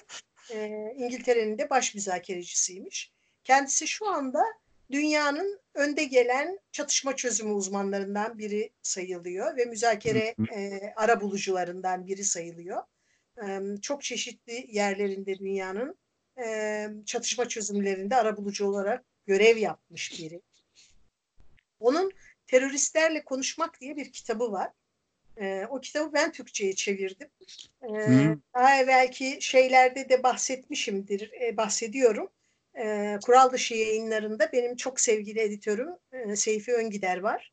[0.54, 3.12] e, İngiltere'nin de baş müzakerecisiymiş.
[3.44, 4.42] Kendisi şu anda
[4.90, 12.82] dünyanın önde gelen çatışma çözümü uzmanlarından biri sayılıyor ve müzakere e, ara bulucularından biri sayılıyor.
[13.46, 15.98] E, çok çeşitli yerlerinde dünyanın
[16.44, 20.42] e, çatışma çözümlerinde arabulucu olarak görev yapmış biri.
[21.80, 22.12] Onun
[22.46, 24.70] teröristlerle konuşmak diye bir kitabı var.
[25.40, 27.28] E, o kitabı ben Türkçe'ye çevirdim.
[27.82, 27.90] E,
[28.54, 32.28] daha evvelki şeylerde de bahsetmişimdir, e, bahsediyorum.
[32.78, 37.52] E, Kural dışı yayınlarında benim çok sevgili editörüm e, Seyfi Öngider var.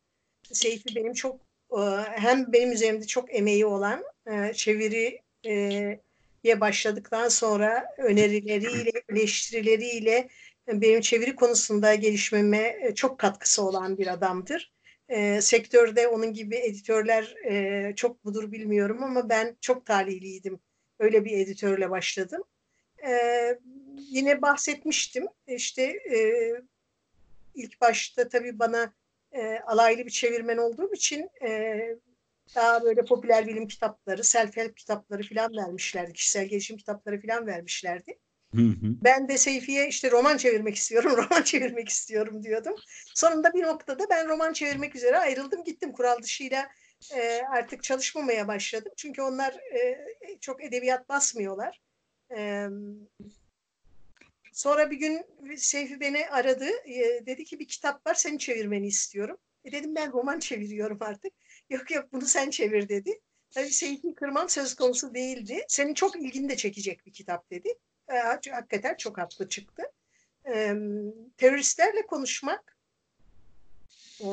[0.51, 1.35] Seyfi benim çok
[1.71, 1.81] e,
[2.11, 5.53] hem benim üzerimde çok emeği olan e, çeviri e,
[6.43, 10.29] ye başladıktan sonra önerileriyle, eleştirileriyle
[10.67, 14.73] benim çeviri konusunda gelişmeme e, çok katkısı olan bir adamdır.
[15.09, 20.59] E, sektörde onun gibi editörler e, çok budur bilmiyorum ama ben çok talihliydim.
[20.99, 22.43] Öyle bir editörle başladım.
[23.07, 23.13] E,
[23.97, 25.25] yine bahsetmiştim.
[25.47, 26.17] İşte e,
[27.55, 28.93] ilk başta tabii bana
[29.31, 31.79] e, alaylı bir çevirmen olduğum için e,
[32.55, 36.13] daha böyle popüler bilim kitapları, self-help kitapları falan vermişlerdi.
[36.13, 38.19] Kişisel gelişim kitapları falan vermişlerdi.
[38.55, 38.95] Hı hı.
[39.03, 42.75] Ben de Seyfi'ye işte roman çevirmek istiyorum, roman çevirmek istiyorum diyordum.
[43.15, 45.63] Sonunda bir noktada ben roman çevirmek üzere ayrıldım.
[45.63, 46.69] Gittim kural dışıyla
[47.15, 48.91] e, artık çalışmamaya başladım.
[48.97, 50.05] Çünkü onlar e,
[50.41, 51.81] çok edebiyat basmıyorlar.
[54.53, 55.25] Sonra bir gün
[55.57, 56.69] Seyfi beni aradı.
[56.85, 59.37] E, dedi ki bir kitap var seni çevirmeni istiyorum.
[59.65, 61.33] E dedim ben roman çeviriyorum artık.
[61.69, 63.19] Yok yok bunu sen çevir dedi.
[63.51, 65.65] Tabii Seyfi kırmam söz konusu değildi.
[65.67, 67.69] Senin çok ilgini de çekecek bir kitap dedi.
[68.09, 68.17] E,
[68.51, 69.83] hakikaten çok haklı çıktı.
[70.45, 70.73] E,
[71.37, 72.77] teröristlerle konuşmak
[74.21, 74.27] e,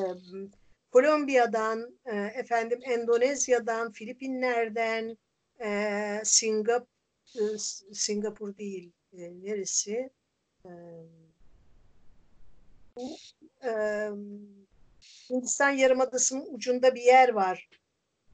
[0.91, 5.19] Kolombiya'dan, e, efendim Endonezya'dan, Filipinler'den,
[5.61, 7.00] e, Singap e,
[7.93, 10.11] Singapur değil, e, neresi?
[10.65, 10.71] E,
[13.65, 14.11] e,
[15.31, 17.69] Hindistan Yarımadası'nın ucunda bir yer var.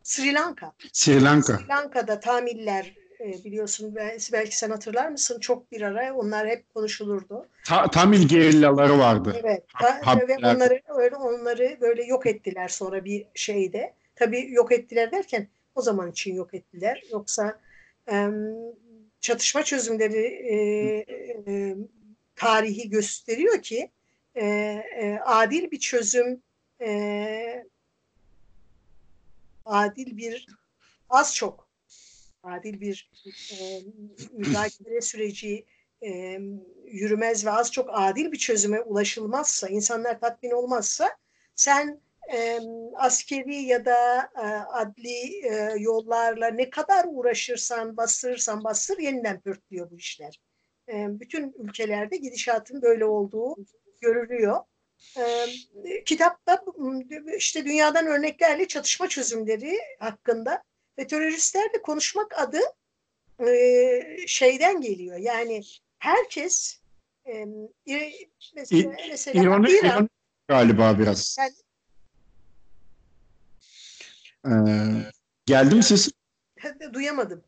[0.02, 0.72] Sri Lanka.
[0.92, 1.58] Sri Lanka.
[1.58, 3.94] Sri Lanka'da Tamiller e, biliyorsun
[4.32, 7.48] belki sen hatırlar mısın çok bir ara onlar hep konuşulurdu.
[7.64, 9.36] Ta, Tamil gerillaları vardı.
[9.44, 9.64] Evet.
[9.80, 13.94] Ta, ve onları öyle onları böyle yok ettiler sonra bir şeyde.
[14.16, 17.02] Tabii yok ettiler derken o zaman için yok ettiler.
[17.12, 17.58] Yoksa
[18.12, 18.30] e,
[19.26, 20.56] çatışma çözümleri e,
[21.46, 21.76] e,
[22.36, 23.90] tarihi gösteriyor ki
[24.34, 26.42] e, e, adil bir çözüm
[26.80, 27.66] e,
[29.64, 30.46] adil bir
[31.10, 31.68] az çok
[32.42, 33.10] adil bir
[33.52, 33.80] e,
[34.32, 35.64] müzakere süreci
[36.02, 36.40] e,
[36.86, 41.16] yürümez ve az çok adil bir çözüme ulaşılmazsa, insanlar tatmin olmazsa
[41.54, 42.00] sen
[42.32, 42.60] e,
[42.94, 49.96] askeri ya da e, adli e, yollarla ne kadar uğraşırsan, bastırırsan bastır yeniden pörtlüyor bu
[49.96, 50.40] işler.
[50.88, 53.56] E, bütün ülkelerde gidişatın böyle olduğu
[54.00, 54.60] görülüyor.
[55.16, 55.24] E,
[56.04, 56.64] kitapta
[57.36, 60.62] işte dünyadan örneklerle çatışma çözümleri hakkında
[60.98, 62.60] ve teröristlerle konuşmak adı
[63.48, 65.16] e, şeyden geliyor.
[65.16, 65.62] Yani
[65.98, 66.80] herkes
[67.26, 67.44] e,
[68.54, 70.08] mesela, mesela İroni, İran, İran
[70.48, 71.36] galiba biraz.
[71.38, 71.52] Yani,
[74.46, 75.12] ee,
[75.46, 76.08] geldi mi ses?
[76.92, 77.44] Duyamadım.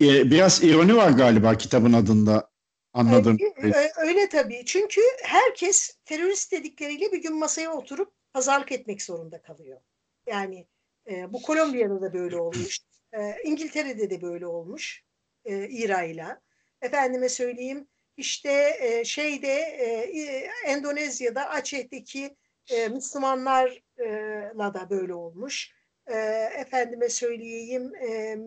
[0.00, 2.50] Ee, biraz ironi var galiba kitabın adında.
[2.92, 3.38] Anladım.
[3.56, 4.64] Öyle, öyle tabii.
[4.66, 9.80] Çünkü herkes terörist dedikleriyle bir gün masaya oturup pazarlık etmek zorunda kalıyor.
[10.26, 10.66] Yani
[11.10, 12.78] e, bu Kolombiya'da da böyle olmuş.
[13.12, 15.04] E, İngiltere'de de böyle olmuş.
[15.44, 16.40] E, İra'yla.
[16.82, 22.36] Efendime söyleyeyim işte e, şeyde e, Endonezya'da Aceh'teki
[22.70, 25.72] e, Müslümanlarla da böyle olmuş.
[26.08, 26.16] E,
[26.56, 28.38] efendime söyleyeyim e,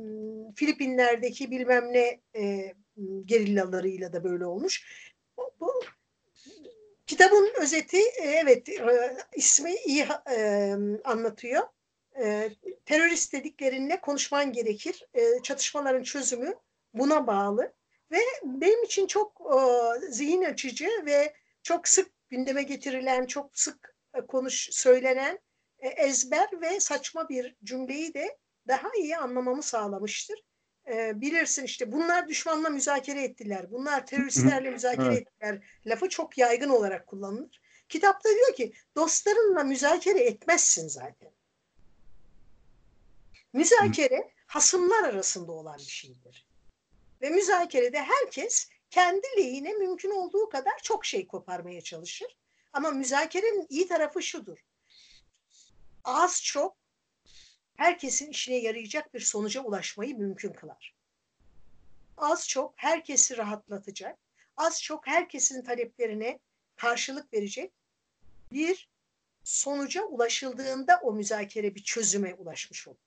[0.55, 2.73] Filipinler'deki bilmem ne e,
[3.25, 4.87] gerillalarıyla da böyle olmuş.
[5.37, 5.73] Bu, bu
[7.07, 11.63] kitabın özeti e, evet e, ismi iyi e, anlatıyor.
[12.19, 12.49] E,
[12.85, 15.07] terörist dediklerinle konuşman gerekir.
[15.13, 16.55] E, çatışmaların çözümü
[16.93, 17.73] buna bağlı.
[18.11, 19.57] Ve benim için çok e,
[20.11, 25.39] zihin açıcı ve çok sık gündeme getirilen, çok sık e, konuş söylenen
[25.87, 30.43] ezber ve saçma bir cümleyi de daha iyi anlamamı sağlamıştır.
[30.87, 35.21] E, bilirsin işte bunlar düşmanla müzakere ettiler, bunlar teröristlerle müzakere evet.
[35.21, 35.63] ettiler.
[35.85, 37.61] Lafı çok yaygın olarak kullanılır.
[37.89, 41.31] Kitapta diyor ki dostlarınla müzakere etmezsin zaten.
[43.53, 46.47] Müzakere hasımlar arasında olan bir şeydir.
[47.21, 52.37] Ve müzakerede herkes kendi lehine mümkün olduğu kadar çok şey koparmaya çalışır.
[52.73, 54.57] Ama müzakerenin iyi tarafı şudur.
[56.03, 56.77] Az çok
[57.77, 60.95] herkesin işine yarayacak bir sonuca ulaşmayı mümkün kılar.
[62.17, 64.19] Az çok herkesi rahatlatacak,
[64.57, 66.39] az çok herkesin taleplerine
[66.75, 67.73] karşılık verecek
[68.51, 68.89] bir
[69.43, 72.97] sonuca ulaşıldığında o müzakere bir çözüme ulaşmış olur.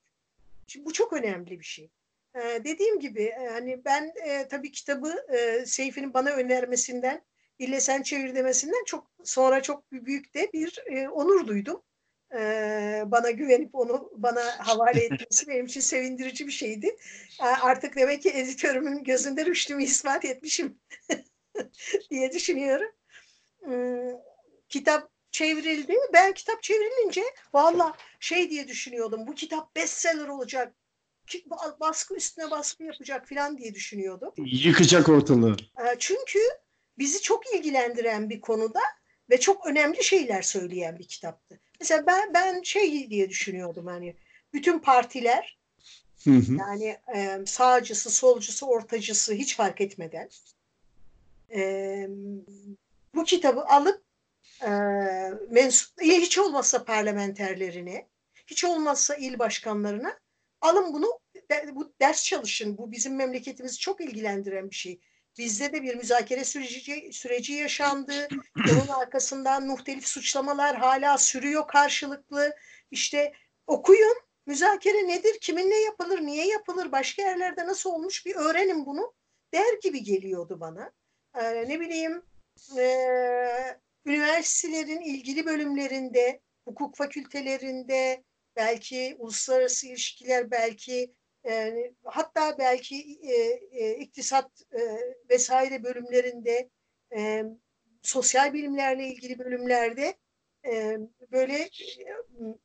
[0.67, 1.89] Şimdi bu çok önemli bir şey.
[2.35, 7.25] Ee, dediğim gibi hani ben e, tabii kitabı e, Seyfi'nin bana önermesinden
[7.59, 11.81] İlle sen çevir demesinden çok sonra çok büyük de bir e, onur duydum.
[12.35, 16.95] E, bana güvenip onu bana havale etmesi benim için sevindirici bir şeydi.
[17.39, 20.79] Artık demek ki editörümün gözünde rüştümü ispat etmişim
[22.11, 22.91] diye düşünüyorum.
[24.69, 25.95] Kitap çevrildi.
[26.13, 29.27] Ben kitap çevrilince valla şey diye düşünüyordum.
[29.27, 30.75] Bu kitap bestseller olacak
[31.79, 34.33] baskı üstüne baskı yapacak falan diye düşünüyordum.
[34.37, 35.55] Yıkacak ortalığı.
[35.99, 36.39] Çünkü
[36.97, 38.79] bizi çok ilgilendiren bir konuda
[39.29, 41.59] ve çok önemli şeyler söyleyen bir kitaptı.
[41.79, 44.15] Mesela ben ben şey diye düşünüyordum hani
[44.53, 45.57] bütün partiler
[46.23, 46.53] hı hı.
[46.59, 50.29] yani e, sağcısı, solcusu, ortacısı hiç fark etmeden
[51.55, 52.09] e,
[53.15, 54.03] bu kitabı alıp
[54.61, 54.69] e,
[55.49, 58.07] mensup, hiç olmazsa parlamenterlerine,
[58.47, 60.19] hiç olmazsa il başkanlarına
[60.61, 61.19] alın bunu
[61.71, 62.77] bu ders çalışın.
[62.77, 64.99] Bu bizim memleketimizi çok ilgilendiren bir şey.
[65.37, 68.27] Bizde de bir müzakere süreci, süreci yaşandı.
[68.71, 72.55] Onun arkasından muhtelif suçlamalar hala sürüyor karşılıklı.
[72.91, 73.33] İşte
[73.67, 74.15] okuyun.
[74.45, 75.39] Müzakere nedir?
[75.41, 76.21] Kiminle yapılır?
[76.21, 76.91] Niye yapılır?
[76.91, 78.25] Başka yerlerde nasıl olmuş?
[78.25, 79.13] Bir öğrenin bunu.
[79.53, 80.91] Der gibi geliyordu bana.
[81.35, 82.23] Ee, ne bileyim
[82.77, 82.85] e,
[84.05, 88.23] üniversitelerin ilgili bölümlerinde, hukuk fakültelerinde,
[88.55, 91.13] belki uluslararası ilişkiler, belki
[92.03, 93.33] hatta belki e,
[93.71, 94.81] e, iktisat e,
[95.29, 96.69] vesaire bölümlerinde
[97.17, 97.43] e,
[98.01, 100.15] sosyal bilimlerle ilgili bölümlerde
[100.67, 100.97] e,
[101.31, 101.69] böyle e,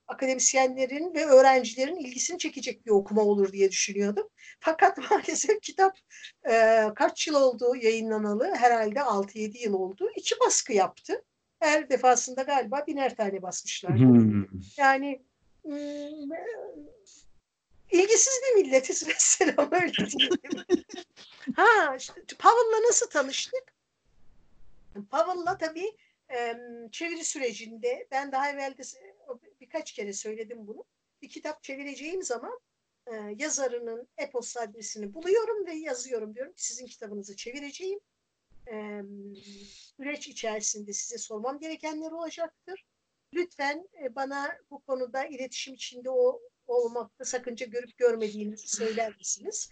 [0.08, 4.28] akademisyenlerin ve öğrencilerin ilgisini çekecek bir okuma olur diye düşünüyordum.
[4.60, 5.96] Fakat maalesef kitap
[6.50, 8.54] e, kaç yıl oldu yayınlanalı?
[8.54, 10.10] Herhalde 6-7 yıl oldu.
[10.16, 11.24] İki baskı yaptı.
[11.60, 13.98] Her defasında galiba biner tane basmışlar.
[13.98, 14.44] Hmm.
[14.78, 15.22] Yani
[15.64, 16.30] hmm,
[17.92, 20.84] ilgisiz bir milletiz mesela öyle diyelim.
[21.56, 23.72] ha, işte, Powell'la nasıl tanıştık?
[24.94, 25.96] Powell'la tabii
[26.92, 28.82] çeviri sürecinde ben daha evvel de
[29.60, 30.84] birkaç kere söyledim bunu.
[31.22, 32.60] Bir kitap çevireceğim zaman
[33.36, 38.00] yazarının e-posta adresini buluyorum ve yazıyorum diyorum ki sizin kitabınızı çevireceğim.
[39.96, 42.86] Süreç içerisinde size sormam gerekenler olacaktır.
[43.34, 49.70] Lütfen e, bana bu konuda iletişim içinde o olmakta sakınca görüp görmediğinizi söyler misiniz?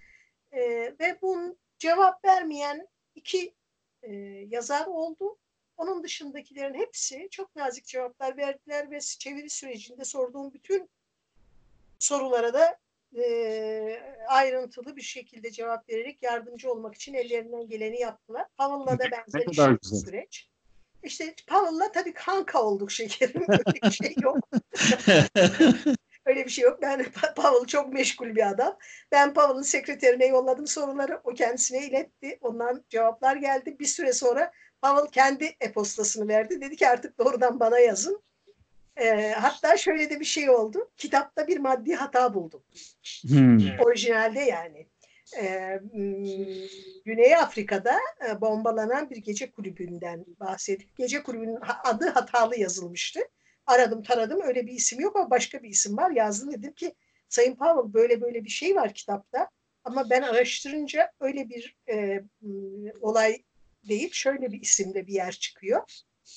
[0.53, 0.61] E,
[1.01, 3.55] ve bunun cevap vermeyen iki
[4.03, 4.13] e,
[4.49, 5.39] yazar oldu.
[5.77, 10.91] Onun dışındakilerin hepsi çok nazik cevaplar verdiler ve çeviri sürecinde sorduğum bütün
[11.99, 12.79] sorulara da
[13.17, 18.47] e, ayrıntılı bir şekilde cevap vererek yardımcı olmak için ellerinden geleni yaptılar.
[18.57, 20.49] Pavel'la da benzer bir süreç.
[21.03, 23.43] İşte Pavel'la tabii kanka olduk şekerim.
[23.49, 24.39] Öyle bir şey yok.
[26.29, 26.83] Öyle bir şey yok.
[26.83, 28.79] Ben Pavel çok meşgul bir adam.
[29.13, 31.21] Ben Pavel'ın sekreterine yolladım soruları.
[31.25, 32.39] O kendisine iletti.
[32.41, 33.77] Ondan cevaplar geldi.
[33.81, 36.61] Bir süre sonra Pavel kendi e-postasını verdi.
[36.61, 38.23] Dedi ki artık doğrudan bana yazın.
[38.97, 40.91] E, hatta şöyle de bir şey oldu.
[40.97, 42.63] Kitapta bir maddi hata buldum.
[43.29, 43.79] Hmm.
[43.81, 44.87] Orijinalde yani.
[45.41, 45.79] E,
[47.05, 53.21] Güney Afrika'da e, bombalanan bir gece kulübünden bahsedip gece kulübünün adı hatalı yazılmıştı.
[53.69, 56.11] Aradım taradım öyle bir isim yok ama başka bir isim var.
[56.11, 56.95] Yazdım dedim ki
[57.29, 59.49] Sayın Pavel böyle böyle bir şey var kitapta.
[59.85, 62.25] Ama ben araştırınca öyle bir e,
[63.01, 63.37] olay
[63.89, 65.83] değil şöyle bir isimde bir yer çıkıyor.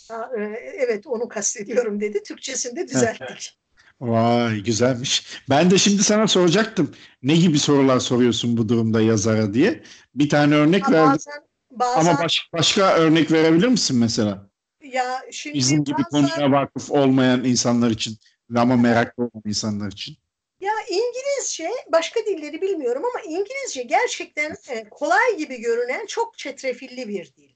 [0.10, 0.42] Ha, e,
[0.78, 2.24] evet onu kastediyorum dedi.
[2.24, 3.58] Türkçesinde düzelttik.
[4.02, 5.40] Vay güzelmiş.
[5.50, 6.96] Ben de şimdi sana soracaktım.
[7.24, 9.84] Ne gibi sorular soruyorsun bu durumda yazara diye.
[10.16, 11.12] Bir tane örnek verdim.
[11.12, 14.51] Bazen, bazen, Ama baş, başka örnek verebilir misin mesela?
[14.84, 18.18] Ya şimdi Bizim gibi bazen, konuya vakıf olmayan insanlar için
[18.56, 20.18] ama meraklı olan insanlar için.
[20.62, 27.34] Ya İngilizce başka dilleri bilmiyorum ama İngilizce gerçekten e, kolay gibi görünen çok çetrefilli bir
[27.38, 27.50] dil.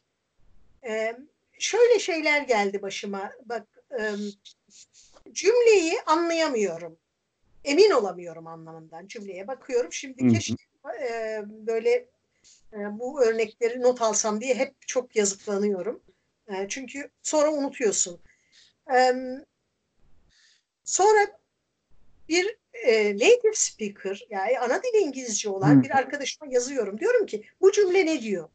[0.87, 1.17] E,
[1.59, 3.31] şöyle şeyler geldi başıma.
[3.45, 3.67] Bak
[3.99, 4.03] e,
[5.31, 6.97] cümleyi anlayamıyorum.
[7.63, 9.93] Emin olamıyorum anlamından cümleye bakıyorum.
[9.93, 10.55] Şimdi keşke
[11.01, 11.89] e, böyle
[12.73, 16.01] e, bu örnekleri not alsam diye hep çok yazıklanıyorum.
[16.47, 18.19] E, çünkü sonra unutuyorsun.
[18.95, 19.13] E,
[20.83, 21.39] sonra
[22.29, 26.99] bir e, native speaker yani ana dili İngilizce olan bir arkadaşıma yazıyorum.
[26.99, 28.49] Diyorum ki bu cümle ne diyor?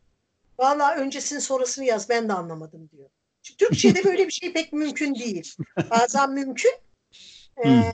[0.59, 3.11] Valla öncesini sonrasını yaz ben de anlamadım diyor.
[3.43, 5.55] Çünkü Türkçe'de böyle bir şey pek mümkün değil.
[5.91, 6.73] Bazen mümkün.
[7.65, 7.93] Ee,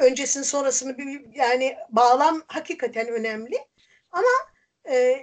[0.00, 3.56] öncesini sonrasını bir, yani bağlam hakikaten önemli.
[4.10, 4.28] Ama
[4.88, 5.16] e,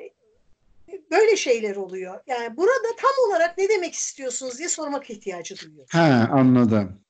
[1.33, 2.19] böyle şeyler oluyor.
[2.27, 5.87] Yani burada tam olarak ne demek istiyorsunuz diye sormak ihtiyacı duyuyor.
[5.91, 5.99] He
[6.31, 7.01] anladım.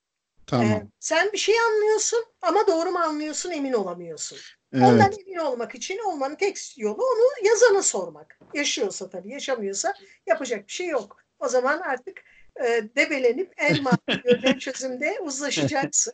[0.47, 0.67] Tamam.
[0.67, 4.37] Ee, sen bir şey anlıyorsun ama doğru mu anlıyorsun emin olamıyorsun.
[4.73, 4.83] Evet.
[4.83, 8.39] Ondan emin olmak için olmanın tek yolu onu yazana sormak.
[8.53, 9.93] Yaşıyorsa tabii yaşamıyorsa
[10.27, 11.17] yapacak bir şey yok.
[11.39, 12.23] O zaman artık
[12.65, 13.77] e, debelenip en
[14.23, 16.13] görülen çözümde uzlaşacaksın.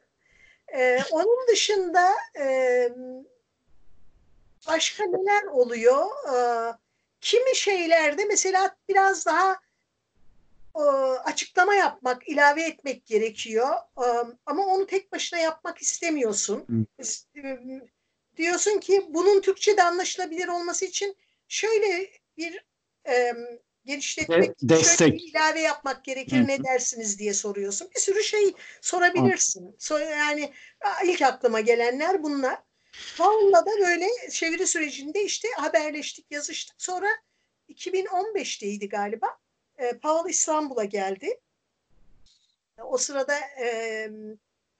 [0.77, 2.89] E, onun dışında e,
[4.67, 6.05] başka neler oluyor?
[6.35, 6.37] E,
[7.21, 9.59] kimi şeylerde mesela biraz daha
[10.75, 10.81] e,
[11.23, 13.69] açıklama yapmak, ilave etmek gerekiyor.
[13.97, 14.05] E,
[14.45, 16.87] ama onu tek başına yapmak istemiyorsun.
[16.99, 17.03] E,
[18.37, 22.65] diyorsun ki bunun Türkçe'de anlaşılabilir olması için şöyle bir
[23.09, 23.33] e,
[23.85, 26.47] genişletmek, De- şöyle bir ilave yapmak gerekir Hı-hı.
[26.47, 27.89] ne dersiniz diye soruyorsun.
[27.95, 29.75] Bir sürü şey sorabilirsin.
[29.79, 30.53] So, yani
[31.05, 32.68] ilk aklıma gelenler bunlar.
[33.17, 36.81] Paul'la da böyle çeviri sürecinde işte haberleştik, yazıştık.
[36.81, 37.07] Sonra
[37.69, 39.37] 2015'teydi galiba.
[39.77, 41.39] E, Paul İstanbul'a geldi.
[42.83, 44.09] O sırada e,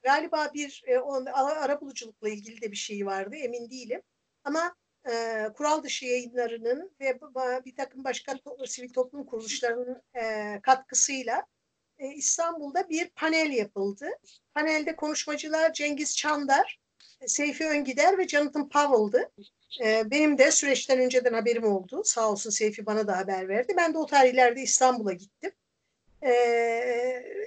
[0.04, 4.02] galiba bir e, on, ara buluculukla ilgili de bir şey vardı emin değilim.
[4.44, 4.76] Ama
[5.10, 7.20] e, kural dışı yayınlarının ve
[7.66, 11.46] bir takım başka to sivil toplum kuruluşlarının e, katkısıyla
[12.00, 14.10] e, İstanbul'da bir panel yapıldı.
[14.54, 16.80] Panelde konuşmacılar Cengiz Çandar,
[17.28, 19.32] Seyfi Öngider ve Jonathan Powell'dı.
[19.84, 22.02] E, benim de süreçten önceden haberim oldu.
[22.06, 23.74] Sağ olsun Seyfi bana da haber verdi.
[23.78, 25.52] Ben de o tarihlerde İstanbul'a gittim.
[26.24, 26.32] E,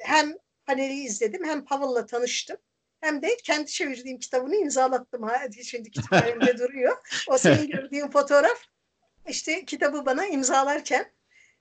[0.02, 2.56] hem paneli izledim hem Powell'la tanıştım
[3.00, 5.22] hem de kendi çevirdiğim kitabını imzalattım.
[5.22, 6.96] Ha, şimdi kütüphanemde duruyor.
[7.28, 8.64] O senin gördüğün fotoğraf
[9.28, 11.12] işte kitabı bana imzalarken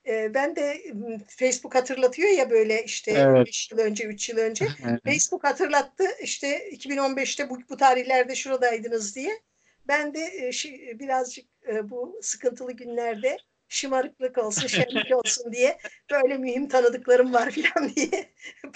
[0.08, 0.82] e, ben de
[1.28, 3.48] Facebook hatırlatıyor ya böyle işte evet.
[3.48, 4.68] 5 yıl önce, 3 yıl önce.
[5.06, 9.40] Facebook hatırlattı işte 2015'te bu, bu tarihlerde şuradaydınız diye.
[9.88, 13.38] Ben de e, şi, birazcık e, bu sıkıntılı günlerde
[13.70, 15.78] şımarıklık olsun, şenlik olsun diye
[16.12, 18.30] böyle mühim tanıdıklarım var falan diye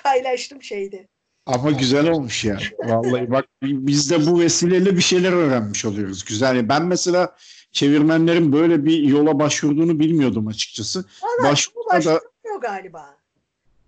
[0.03, 1.07] paylaştım şeyde.
[1.45, 2.59] Ama güzel olmuş ya.
[2.79, 6.25] Vallahi bak biz de bu vesileyle bir şeyler öğrenmiş oluyoruz.
[6.25, 6.69] Güzel.
[6.69, 7.35] Ben mesela
[7.75, 11.05] çevirmenlerin böyle bir yola başvurduğunu bilmiyordum açıkçası.
[11.21, 12.21] Valla Başvurda da...
[12.61, 13.17] galiba.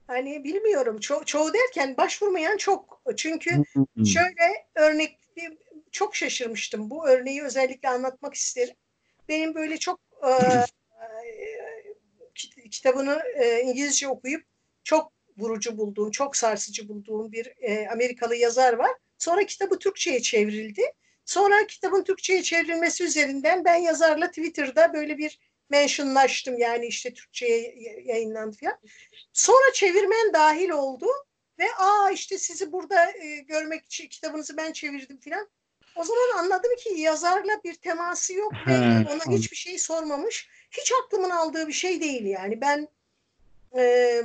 [0.08, 0.98] Hani bilmiyorum.
[0.98, 3.02] Ço- çoğu derken başvurmayan çok.
[3.18, 3.50] Çünkü
[4.06, 5.20] şöyle örnek
[5.92, 6.90] çok şaşırmıştım.
[6.90, 8.76] Bu örneği özellikle anlatmak isterim.
[9.30, 10.32] Benim böyle çok e,
[12.70, 14.44] kitabını e, İngilizce okuyup
[14.84, 18.92] çok vurucu bulduğum, çok sarsıcı bulduğum bir e, Amerikalı yazar var.
[19.18, 20.82] Sonra kitabı Türkçe'ye çevrildi
[21.28, 26.58] Sonra kitabın Türkçe'ye çevrilmesi üzerinden ben yazarla Twitter'da böyle bir mentionlaştım.
[26.58, 27.76] Yani işte Türkçe'ye
[28.06, 28.80] yayınlandı falan.
[29.34, 31.08] Sonra çevirmen dahil oldu
[31.60, 35.50] ve aa işte sizi burada e, görmek için kitabınızı ben çevirdim falan.
[35.96, 40.50] O zaman anladım ki yazarla bir teması yok ve Evet, ona hiçbir şey sormamış.
[40.72, 42.62] Hiç aklımın aldığı bir şey değil yani.
[42.62, 42.88] Ben
[43.78, 44.22] e,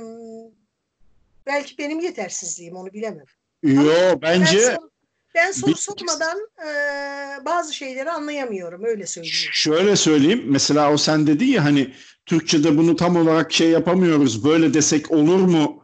[1.45, 3.25] belki benim yetersizliğim onu bilemem.
[3.63, 4.92] Yo Ben, bence sor-
[5.35, 6.69] ben soru bir- sormadan e,
[7.45, 9.35] bazı şeyleri anlayamıyorum öyle söyleyeyim.
[9.51, 10.43] şöyle söyleyeyim.
[10.45, 11.93] Mesela o sen dedi ya hani
[12.25, 14.45] Türkçe'de bunu tam olarak şey yapamıyoruz.
[14.45, 15.83] Böyle desek olur mu?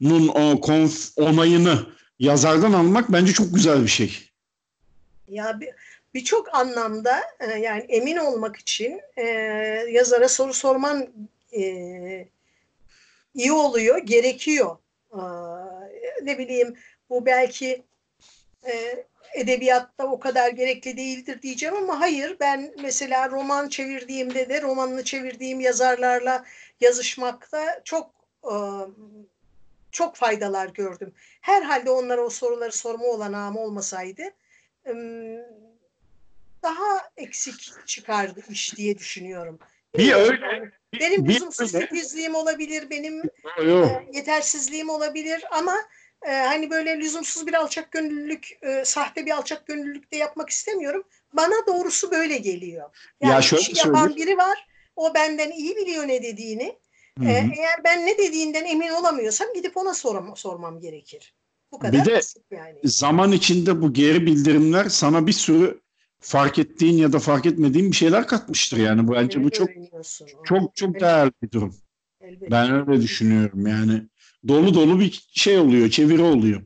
[0.00, 1.86] Nun o konf onayını
[2.18, 4.30] yazardan almak bence çok güzel bir şey.
[5.28, 5.74] Ya bir-
[6.14, 9.22] birçok anlamda e, yani emin olmak için e,
[9.90, 11.06] yazara soru sorman
[11.52, 11.62] e,
[13.34, 14.76] iyi oluyor, gerekiyor.
[15.12, 15.64] Aa,
[16.22, 16.74] ne bileyim
[17.10, 17.82] bu belki
[18.66, 19.04] e,
[19.34, 25.60] edebiyatta o kadar gerekli değildir diyeceğim ama hayır ben mesela roman çevirdiğimde de romanını çevirdiğim
[25.60, 26.44] yazarlarla
[26.80, 28.10] yazışmakta çok
[28.44, 28.54] e,
[29.92, 31.14] çok faydalar gördüm.
[31.40, 34.22] Herhalde onlara o soruları sorma olanağım olmasaydı
[34.88, 35.38] ım,
[36.62, 39.58] daha eksik çıkardı iş diye düşünüyorum.
[39.98, 40.70] Bir yani.
[41.00, 43.22] Benim lüzumsuz titizliğim olabilir, benim
[43.64, 43.84] Yo.
[43.84, 45.76] e, yetersizliğim olabilir ama
[46.26, 51.04] e, hani böyle lüzumsuz bir alçak gönüllülük, e, sahte bir alçak gönüllülük de yapmak istemiyorum.
[51.32, 52.90] Bana doğrusu böyle geliyor.
[53.20, 54.66] Yani Ya şöyle işi yapan biri var.
[54.96, 56.78] O benden iyi biliyor ne dediğini.
[57.18, 57.28] Hı hı.
[57.28, 61.34] E, eğer ben ne dediğinden emin olamıyorsam gidip ona soram sormam gerekir.
[61.72, 62.78] Bu kadar Bir de yani.
[62.84, 65.80] zaman içinde bu geri bildirimler sana bir sürü
[66.20, 69.08] fark ettiğin ya da fark etmediğin bir şeyler katmıştır yani.
[69.08, 69.68] Bu bence bu çok
[70.44, 71.76] çok çok değerli bir durum.
[72.20, 72.50] elbette.
[72.50, 74.02] Ben öyle düşünüyorum yani.
[74.48, 76.62] Dolu dolu bir şey oluyor, çeviri oluyor.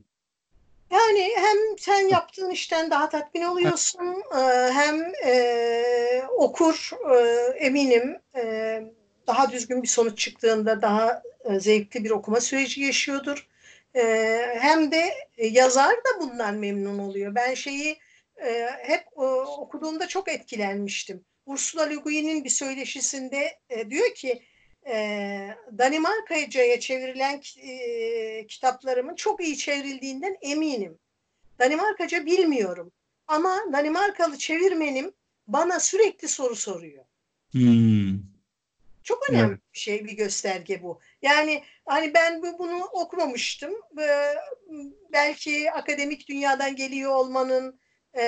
[0.91, 7.17] Yani hem sen yaptığın işten daha tatmin oluyorsun, e, hem e, okur e,
[7.65, 8.81] eminim e,
[9.27, 13.47] daha düzgün bir sonuç çıktığında daha e, zevkli bir okuma süreci yaşıyordur.
[13.95, 14.03] E,
[14.59, 17.35] hem de yazar da bundan memnun oluyor.
[17.35, 17.97] Ben şeyi
[18.45, 19.21] e, hep e,
[19.57, 21.25] okuduğumda çok etkilenmiştim.
[21.45, 24.43] Ursula Le Guin'in bir söyleşisinde e, diyor ki
[24.87, 30.99] e, Danimarkaca'ya çevrilen e, kitaplarımın çok iyi çevrildiğinden eminim.
[31.59, 32.91] Danimarkaca bilmiyorum.
[33.27, 35.13] Ama Danimarkalı çevirmenim
[35.47, 37.05] bana sürekli soru soruyor.
[37.51, 38.19] Hmm.
[39.03, 39.59] Çok önemli Evet.
[39.73, 40.99] bir şey, bir gösterge bu.
[41.21, 43.73] Yani hani ben bu- bunu okumamıştım.
[44.01, 44.33] Ee,
[45.11, 47.79] Belki akademik dünyadan geliyor olmanın
[48.17, 48.23] e,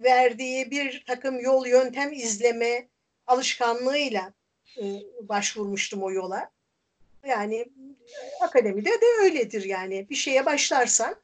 [0.00, 2.88] verdiği bir takım yol yöntem izleme
[3.26, 4.32] alışkanlığıyla
[4.78, 4.84] e,
[5.20, 6.50] başvurmuştum o yola.
[7.26, 7.68] Yani e,
[8.40, 10.06] akademide de öyledir yani.
[10.10, 11.16] Bir şeye başlarsan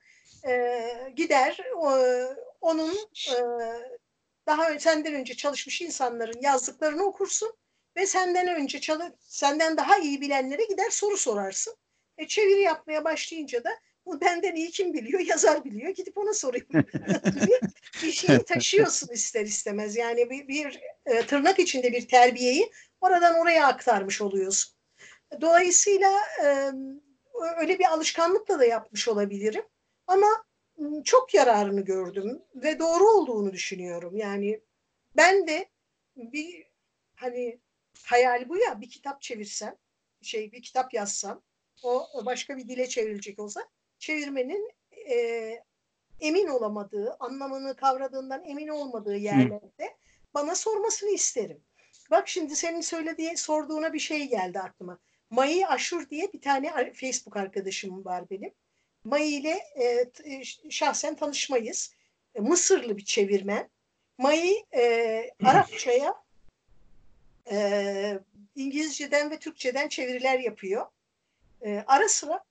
[0.46, 0.82] e,
[1.16, 1.98] gider o,
[2.60, 2.94] onun
[3.30, 3.36] e,
[4.46, 7.52] daha senden önce çalışmış insanların yazdıklarını okursun
[7.96, 11.74] ve senden önce çalı, senden daha iyi bilenlere gider soru sorarsın.
[12.18, 13.70] E, çeviri yapmaya başlayınca da
[14.06, 15.20] bu benden iyi kim biliyor?
[15.26, 15.90] Yazar biliyor.
[15.94, 16.66] Gidip ona sorayım.
[18.02, 19.96] bir şeyi taşıyorsun ister istemez.
[19.96, 22.70] Yani bir, bir e, tırnak içinde bir terbiyeyi
[23.00, 24.74] oradan oraya aktarmış oluyorsun.
[25.40, 26.12] Dolayısıyla
[26.44, 26.70] e,
[27.60, 29.64] öyle bir alışkanlıkla da yapmış olabilirim.
[30.06, 30.26] Ama
[31.04, 34.16] çok yararını gördüm ve doğru olduğunu düşünüyorum.
[34.16, 34.60] Yani
[35.16, 35.68] ben de
[36.16, 36.66] bir
[37.16, 37.60] hani
[38.06, 39.76] hayal bu ya bir kitap çevirsem,
[40.22, 41.42] şey bir kitap yazsam,
[41.82, 43.68] o başka bir dile çevrilecek olsa
[43.98, 44.70] çevirmenin
[45.10, 45.16] e,
[46.20, 49.96] emin olamadığı, anlamını kavradığından emin olmadığı yerlerde
[50.34, 51.64] bana sormasını isterim.
[52.10, 54.98] Bak şimdi senin söylediği sorduğuna bir şey geldi aklıma.
[55.30, 58.54] Mayi Aşur diye bir tane Facebook arkadaşım var benim.
[59.04, 59.84] Mayi ile e,
[60.24, 61.94] e, şahsen tanışmayız.
[62.34, 63.70] E, Mısırlı bir çevirmen.
[64.18, 66.14] Mayi e, Arapçaya
[67.50, 68.18] e,
[68.54, 70.86] İngilizceden ve Türkçeden çeviriler yapıyor.
[71.64, 72.44] E, ara sıra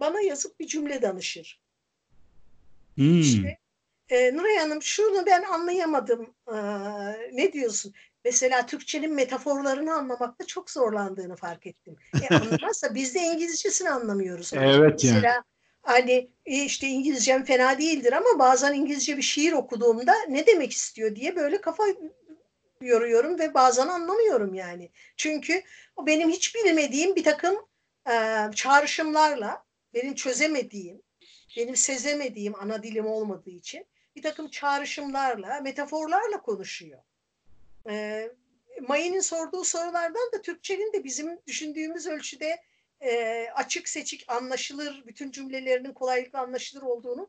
[0.00, 1.60] bana yazıp bir cümle danışır.
[2.94, 3.20] Hmm.
[3.20, 3.58] İşte
[4.08, 6.34] e, Nuray Hanım şunu ben anlayamadım.
[6.48, 6.56] Ee,
[7.32, 7.94] ne diyorsun?
[8.28, 11.96] Mesela Türkçenin metaforlarını anlamakta çok zorlandığını fark ettim.
[12.22, 14.52] E, anlamazsa biz de İngilizcesini anlamıyoruz.
[14.54, 15.14] Evet yani.
[15.14, 15.42] Mesela
[15.82, 21.36] hani işte İngilizcem fena değildir ama bazen İngilizce bir şiir okuduğumda ne demek istiyor diye
[21.36, 21.84] böyle kafa
[22.80, 24.90] yoruyorum ve bazen anlamıyorum yani.
[25.16, 25.62] Çünkü
[25.96, 27.56] o benim hiç bilmediğim bir takım
[28.10, 28.14] e,
[28.54, 29.64] çağrışımlarla
[29.94, 31.02] benim çözemediğim,
[31.56, 36.98] benim sezemediğim ana dilim olmadığı için bir takım çağrışımlarla, metaforlarla konuşuyor.
[37.88, 38.28] E,
[38.88, 42.60] Mayı'nın sorduğu sorulardan da Türkçenin de bizim düşündüğümüz ölçüde
[43.00, 47.28] e, açık seçik anlaşılır, bütün cümlelerinin kolaylıkla anlaşılır olduğunu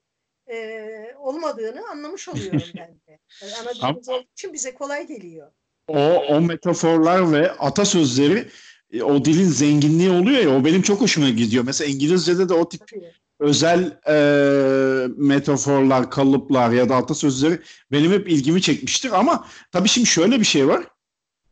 [0.51, 3.19] e, olmadığını anlamış oluyorum ben de.
[3.41, 5.51] Yani ana dilimiz olduğu için bize kolay geliyor.
[5.87, 8.47] O, o metaforlar ve atasözleri
[8.91, 11.63] e, o dilin zenginliği oluyor ya o benim çok hoşuma gidiyor.
[11.63, 13.13] Mesela İngilizce'de de o tip Tabii.
[13.39, 17.59] Özel e, metaforlar, kalıplar ya da atasözleri
[17.91, 19.19] benim hep ilgimi çekmiştir.
[19.19, 20.83] Ama tabii şimdi şöyle bir şey var.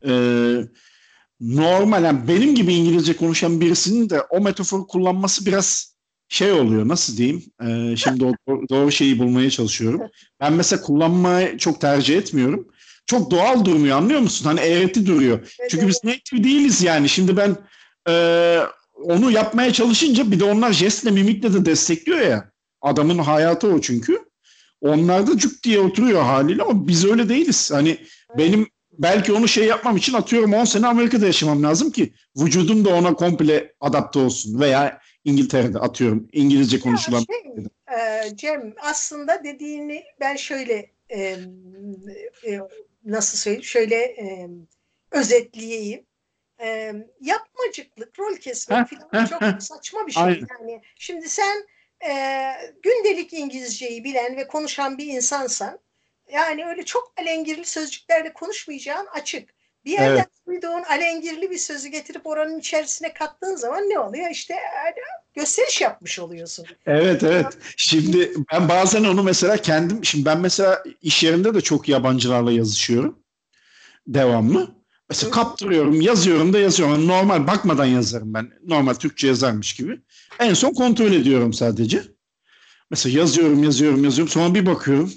[0.06, 0.12] E,
[1.40, 7.16] normal yani benim gibi İngilizce konuşan birisinin de o metaforu kullanması biraz şey oluyor nasıl
[7.16, 8.32] diyeyim e, şimdi o
[8.68, 10.00] doğru şeyi bulmaya çalışıyorum.
[10.40, 12.68] Ben mesela kullanmayı çok tercih etmiyorum.
[13.06, 14.44] Çok doğal durmuyor anlıyor musun?
[14.46, 15.38] Hani eğreti duruyor.
[15.38, 15.88] Evet, Çünkü evet.
[15.88, 17.08] biz native değiliz yani.
[17.08, 17.56] Şimdi ben
[18.08, 18.14] e,
[19.02, 22.50] onu yapmaya çalışınca bir de onlar jestle mimikle de destekliyor ya.
[22.80, 24.28] Adamın hayatı o çünkü.
[24.80, 27.70] Onlar da cuk diye oturuyor haliyle ama biz öyle değiliz.
[27.72, 28.38] Hani evet.
[28.38, 32.94] benim belki onu şey yapmam için atıyorum 10 sene Amerika'da yaşamam lazım ki vücudum da
[32.94, 37.18] ona komple adapte olsun veya İngiltere'de atıyorum İngilizce konuşulan.
[37.18, 37.64] Şey,
[37.98, 41.20] e, Cem aslında dediğini ben şöyle e,
[42.46, 42.60] e,
[43.04, 44.48] nasıl söyleyeyim şöyle e,
[45.10, 46.07] özetleyeyim.
[46.60, 50.22] E, yapmacıklık, rol kesmek falan çok saçma bir şey.
[50.22, 50.46] Aynen.
[50.60, 51.66] Yani şimdi sen
[52.08, 52.52] e,
[52.82, 55.78] gündelik İngilizceyi bilen ve konuşan bir insansan
[56.32, 59.58] yani öyle çok alengirli sözcüklerle konuşmayacağın açık.
[59.84, 60.28] Bir yerden evet.
[60.46, 64.30] duyduğun alengirli bir sözü getirip oranın içerisine kattığın zaman ne oluyor?
[64.30, 64.54] İşte
[65.34, 66.66] gösteriş yapmış oluyorsun.
[66.86, 67.46] Evet evet.
[67.76, 73.18] Şimdi ben bazen onu mesela kendim, şimdi ben mesela iş yerinde de çok yabancılarla yazışıyorum.
[74.06, 74.77] Devamlı.
[75.10, 77.08] Mesela kaptırıyorum, yazıyorum da yazıyorum.
[77.08, 78.50] Normal bakmadan yazarım ben.
[78.66, 80.00] Normal Türkçe yazarmış gibi.
[80.40, 82.02] En son kontrol ediyorum sadece.
[82.90, 84.32] Mesela yazıyorum, yazıyorum, yazıyorum.
[84.32, 85.12] Sonra bir bakıyorum.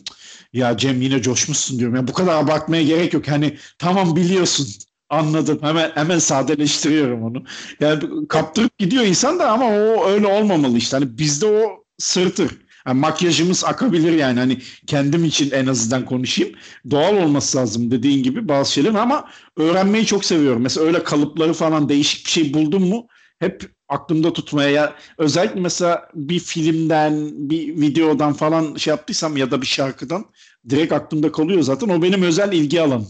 [0.53, 1.95] Ya Cem yine coşmuşsun diyorum.
[1.95, 3.27] Ya bu kadar abartmaya gerek yok.
[3.27, 4.67] Hani tamam biliyorsun.
[5.09, 5.59] Anladım.
[5.61, 7.43] Hemen hemen sadeleştiriyorum onu.
[7.79, 10.97] Yani kaptırıp gidiyor insan da ama o öyle olmamalı işte.
[10.97, 12.57] Hani bizde o sırtır.
[12.87, 14.57] Yani makyajımız akabilir yani hani
[14.87, 16.55] kendim için en azından konuşayım.
[16.91, 20.61] Doğal olması lazım dediğin gibi bazı şeyler ama öğrenmeyi çok seviyorum.
[20.61, 23.07] Mesela öyle kalıpları falan değişik bir şey buldum mu
[23.39, 29.61] hep aklımda tutmaya ya özellikle mesela bir filmden bir videodan falan şey yaptıysam ya da
[29.61, 30.25] bir şarkıdan
[30.69, 33.07] direkt aklımda kalıyor zaten o benim özel ilgi alanım.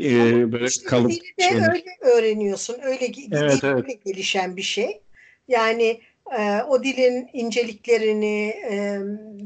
[0.00, 2.76] Ee, böyle işte kalıp de öyle öğreniyorsun.
[2.82, 4.04] Öyle, evet, evet.
[4.04, 5.00] gelişen bir şey.
[5.48, 6.00] Yani
[6.32, 8.98] e, o dilin inceliklerini, e,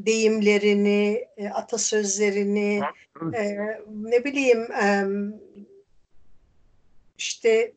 [0.06, 2.80] deyimlerini, e, atasözlerini,
[3.34, 3.56] e,
[3.88, 5.04] ne bileyim e,
[7.18, 7.72] işte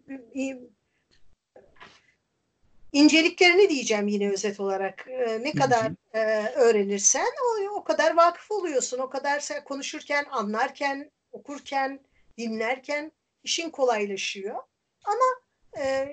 [2.92, 5.08] inceliklerini diyeceğim yine özet olarak.
[5.08, 6.20] E, ne kadar e,
[6.56, 9.00] öğrenirsen o, o kadar vakıf oluyorsun.
[9.00, 12.00] O kadar sen konuşurken, anlarken, okurken,
[12.38, 13.12] dinlerken
[13.44, 14.56] işin kolaylaşıyor.
[15.04, 15.26] Ama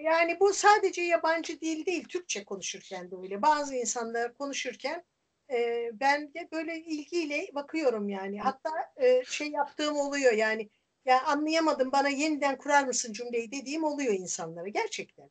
[0.02, 3.42] yani bu sadece yabancı dil değil, Türkçe konuşurken de öyle.
[3.42, 5.04] Bazı insanlar konuşurken
[5.50, 8.40] e, ben de böyle ilgiyle bakıyorum yani.
[8.40, 10.70] Hatta e, şey yaptığım oluyor yani.
[11.04, 15.30] Ya anlayamadım bana yeniden kurar mısın cümleyi dediğim oluyor insanlara gerçekten.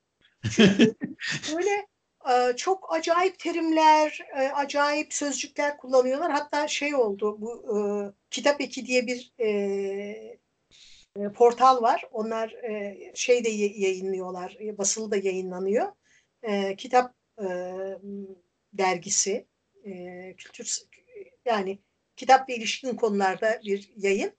[0.52, 0.96] Çünkü
[1.56, 1.88] böyle
[2.30, 6.32] e, çok acayip terimler, e, acayip sözcükler kullanıyorlar.
[6.32, 7.80] Hatta şey oldu bu e,
[8.30, 10.40] Kitap Eki diye bir e,
[11.20, 12.04] e, portal var.
[12.12, 15.92] Onlar e, şey de yayınlıyorlar, e, basılı da yayınlanıyor.
[16.78, 17.14] Kitap
[18.74, 19.48] dergisi,
[20.38, 20.78] kültür
[21.46, 21.80] yani
[22.16, 24.34] kitapla ilişkin konularda bir yayın.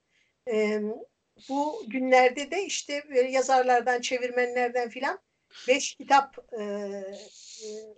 [1.49, 5.19] Bu günlerde de işte yazarlardan, çevirmenlerden filan
[5.69, 6.37] beş kitap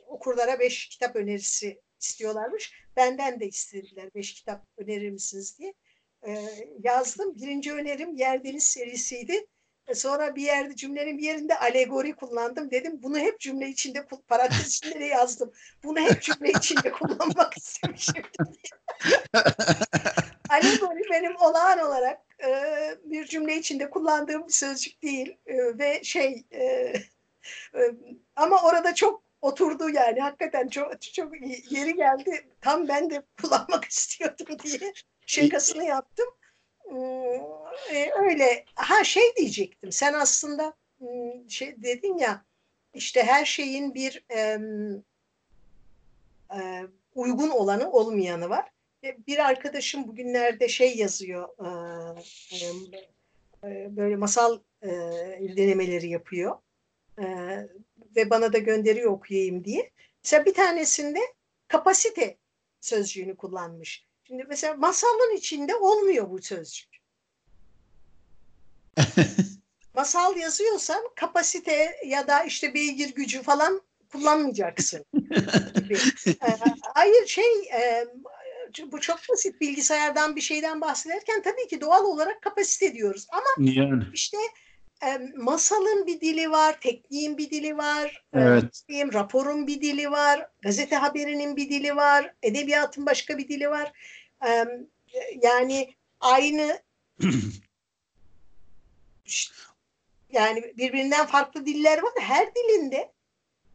[0.07, 2.73] okurlara beş kitap önerisi istiyorlarmış.
[2.97, 5.75] Benden de istediler beş kitap önerir misiniz diye
[6.83, 7.35] yazdım.
[7.37, 9.47] Birinci önerim Yer Deniz serisiydi.
[9.91, 12.71] E, sonra bir yerde cümlenin bir yerinde alegori kullandım.
[12.71, 15.53] Dedim bunu hep cümle içinde parantez içinde de yazdım.
[15.85, 18.23] Bunu hep cümle içinde kullanmak istemişim.
[20.49, 22.51] alegori benim olağan olarak e,
[23.05, 25.37] bir cümle içinde kullandığım bir sözcük değil.
[25.47, 26.63] E, ve şey e,
[27.75, 27.81] e,
[28.37, 31.33] ama orada çok oturdu yani hakikaten çok çok
[31.71, 32.47] yeri geldi.
[32.61, 34.93] Tam ben de kullanmak istiyordum diye
[35.31, 36.27] şakasını yaptım.
[37.91, 39.93] Ee, öyle ha şey diyecektim.
[39.93, 40.75] Sen aslında
[41.49, 42.45] şey dedin ya
[42.95, 44.59] işte her şeyin bir e,
[46.55, 48.71] e, uygun olanı olmayanı var.
[49.03, 51.71] Bir arkadaşım bugünlerde şey yazıyor e,
[53.65, 54.89] e, böyle masal e,
[55.57, 56.59] denemeleri yapıyor
[57.19, 57.27] e,
[58.17, 59.91] ve bana da gönderiyor okuyayım diye.
[60.25, 61.19] Mesela bir tanesinde
[61.69, 62.37] kapasite
[62.81, 64.10] sözcüğünü kullanmış.
[64.31, 66.89] Şimdi mesela masalın içinde olmuyor bu sözcük.
[69.95, 75.05] Masal yazıyorsan kapasite ya da işte beygir gücü falan kullanmayacaksın.
[75.75, 75.99] Gibi.
[76.27, 76.59] Ee,
[76.95, 78.07] hayır şey e,
[78.93, 83.27] bu çok basit bilgisayardan bir şeyden bahsederken tabii ki doğal olarak kapasite diyoruz.
[83.33, 84.37] Ama Yani işte
[85.07, 88.85] e, masalın bir dili var, tekniğin bir dili var, e, Evet.
[89.15, 93.93] raporun bir dili var, gazete haberinin bir dili var, edebiyatın başka bir dili var.
[94.47, 94.67] E,
[95.43, 96.83] yani aynı
[100.31, 102.13] yani birbirinden farklı diller var.
[102.19, 103.13] Her dilinde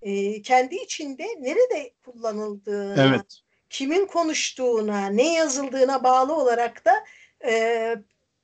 [0.02, 3.40] e, kendi içinde nerede kullanıldığına, evet.
[3.70, 7.06] kimin konuştuğuna, ne yazıldığına bağlı olarak da
[7.46, 7.96] e,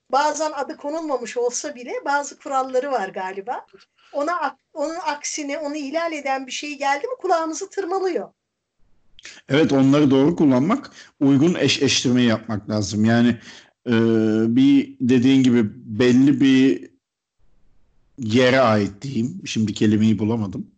[0.09, 3.65] bazen adı konulmamış olsa bile bazı kuralları var galiba.
[4.13, 8.34] Ona onun aksine onu ihlal eden bir şey geldi mi kulağımızı tırmalıyor.
[9.49, 13.05] Evet onları doğru kullanmak, uygun eş eşlemeyi yapmak lazım.
[13.05, 13.38] Yani
[13.88, 13.93] e,
[14.55, 15.69] bir dediğin gibi
[15.99, 16.91] belli bir
[18.17, 19.41] yere ait diyeyim.
[19.45, 20.72] Şimdi kelimeyi bulamadım.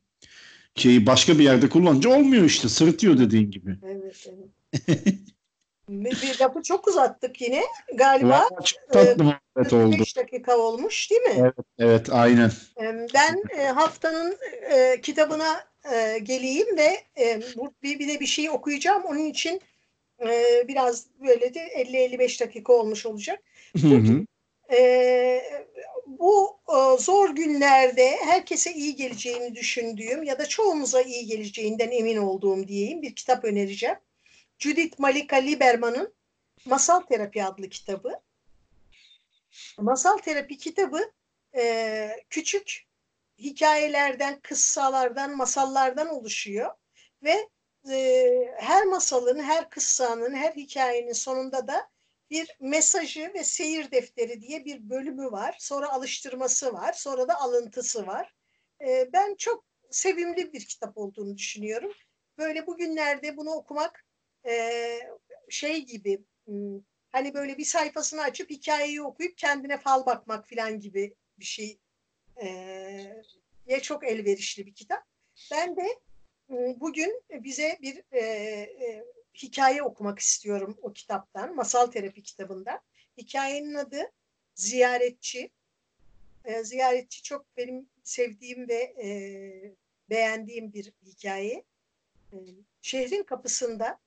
[0.76, 2.70] Şeyi başka bir yerde kullanınca olmuyor işte.
[2.70, 3.78] Sırıtıyor dediğin gibi.
[3.84, 5.14] Evet, evet.
[5.90, 7.64] bir, lafı çok uzattık yine.
[7.96, 10.00] Galiba çok tatlı muhabbet oldu.
[10.00, 11.34] 5 dakika olmuş değil mi?
[11.38, 12.52] Evet, evet aynen.
[12.82, 14.38] Ee, Ben e, haftanın
[14.72, 17.42] e, kitabına e, geleyim ve e,
[17.84, 19.04] bir, bir de bir şey okuyacağım.
[19.04, 19.62] Onun için
[20.22, 23.44] e, biraz böyle de 50-55 dakika olmuş olacak.
[23.82, 24.26] Hı hı.
[24.76, 25.42] E,
[26.08, 32.68] bu e, zor günlerde herkese iyi geleceğini düşündüğüm ya da çoğumuza iyi geleceğinden emin olduğum
[32.68, 33.96] diyeyim bir kitap önereceğim.
[34.60, 36.14] Judith Malika Liberman'ın
[36.66, 38.20] Masal Terapi adlı kitabı.
[39.78, 41.12] Masal Terapi kitabı
[41.56, 42.86] e, küçük
[43.38, 46.72] hikayelerden, kıssalardan, masallardan oluşuyor
[47.24, 47.50] ve
[47.92, 51.90] e, her masalın, her kıssanın, her hikayenin sonunda da
[52.30, 55.56] bir mesajı ve seyir defteri diye bir bölümü var.
[55.60, 56.94] Sonra alıştırması var.
[56.94, 58.34] Sonra da alıntısı var.
[58.82, 61.92] E, ben çok sevimli bir kitap olduğunu düşünüyorum.
[62.38, 64.06] Böyle bugünlerde bunu okumak
[64.48, 65.00] e,
[65.50, 66.24] şey gibi
[67.12, 71.80] hani böyle bir sayfasını açıp hikayeyi okuyup kendine fal bakmak falan gibi bir şey
[72.42, 75.04] e, çok elverişli bir kitap.
[75.52, 76.00] Ben de
[76.50, 79.06] e, bugün bize bir e, e,
[79.36, 82.80] hikaye okumak istiyorum o kitaptan, Masal Terapi kitabından.
[83.18, 84.12] Hikayenin adı
[84.56, 85.52] Ziyaretçi.
[86.46, 89.10] E, Ziyaretçi çok benim sevdiğim ve e,
[90.10, 91.64] beğendiğim bir hikaye.
[92.34, 92.38] E,
[92.82, 94.00] şehrin kapısında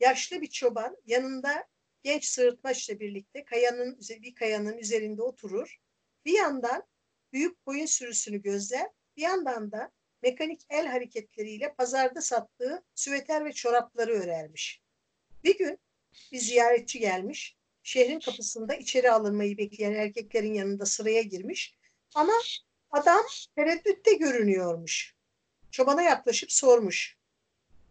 [0.00, 1.68] yaşlı bir çoban yanında
[2.02, 5.80] genç sığırtmaçla birlikte kayanın bir kayanın üzerinde oturur.
[6.24, 6.86] Bir yandan
[7.32, 9.90] büyük koyun sürüsünü gözler, bir yandan da
[10.22, 14.82] mekanik el hareketleriyle pazarda sattığı süveter ve çorapları örermiş.
[15.44, 15.78] Bir gün
[16.32, 21.78] bir ziyaretçi gelmiş, şehrin kapısında içeri alınmayı bekleyen erkeklerin yanında sıraya girmiş
[22.14, 22.32] ama
[22.90, 23.22] adam
[23.56, 25.14] tereddütte görünüyormuş.
[25.70, 27.16] Çobana yaklaşıp sormuş.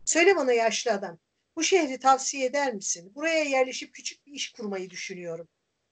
[0.06, 1.20] Söyle bana yaşlı adam,
[1.56, 3.16] bu şehri tavsiye eder misin?
[3.16, 5.48] Buraya yerleşip küçük bir iş kurmayı düşünüyorum.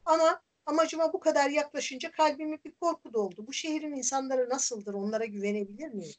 [0.06, 3.47] Ama amacıma bu kadar yaklaşınca kalbime bir korku doldu.
[3.47, 4.93] Bu şehrin insanları nasıldır?
[4.93, 6.13] Onlara güvenebilir miyim?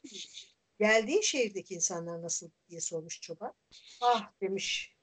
[0.79, 3.53] Geldiğin şehirdeki insanlar nasıl diye sormuş çoban.
[4.01, 4.95] Ah demiş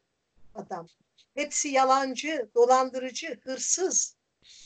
[0.55, 0.89] adam.
[1.35, 4.17] Hepsi yalancı, dolandırıcı, hırsız.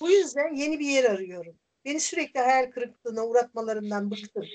[0.00, 1.58] Bu yüzden yeni bir yer arıyorum.
[1.84, 4.46] Beni sürekli hayal kırıklığına uğratmalarından bıktım.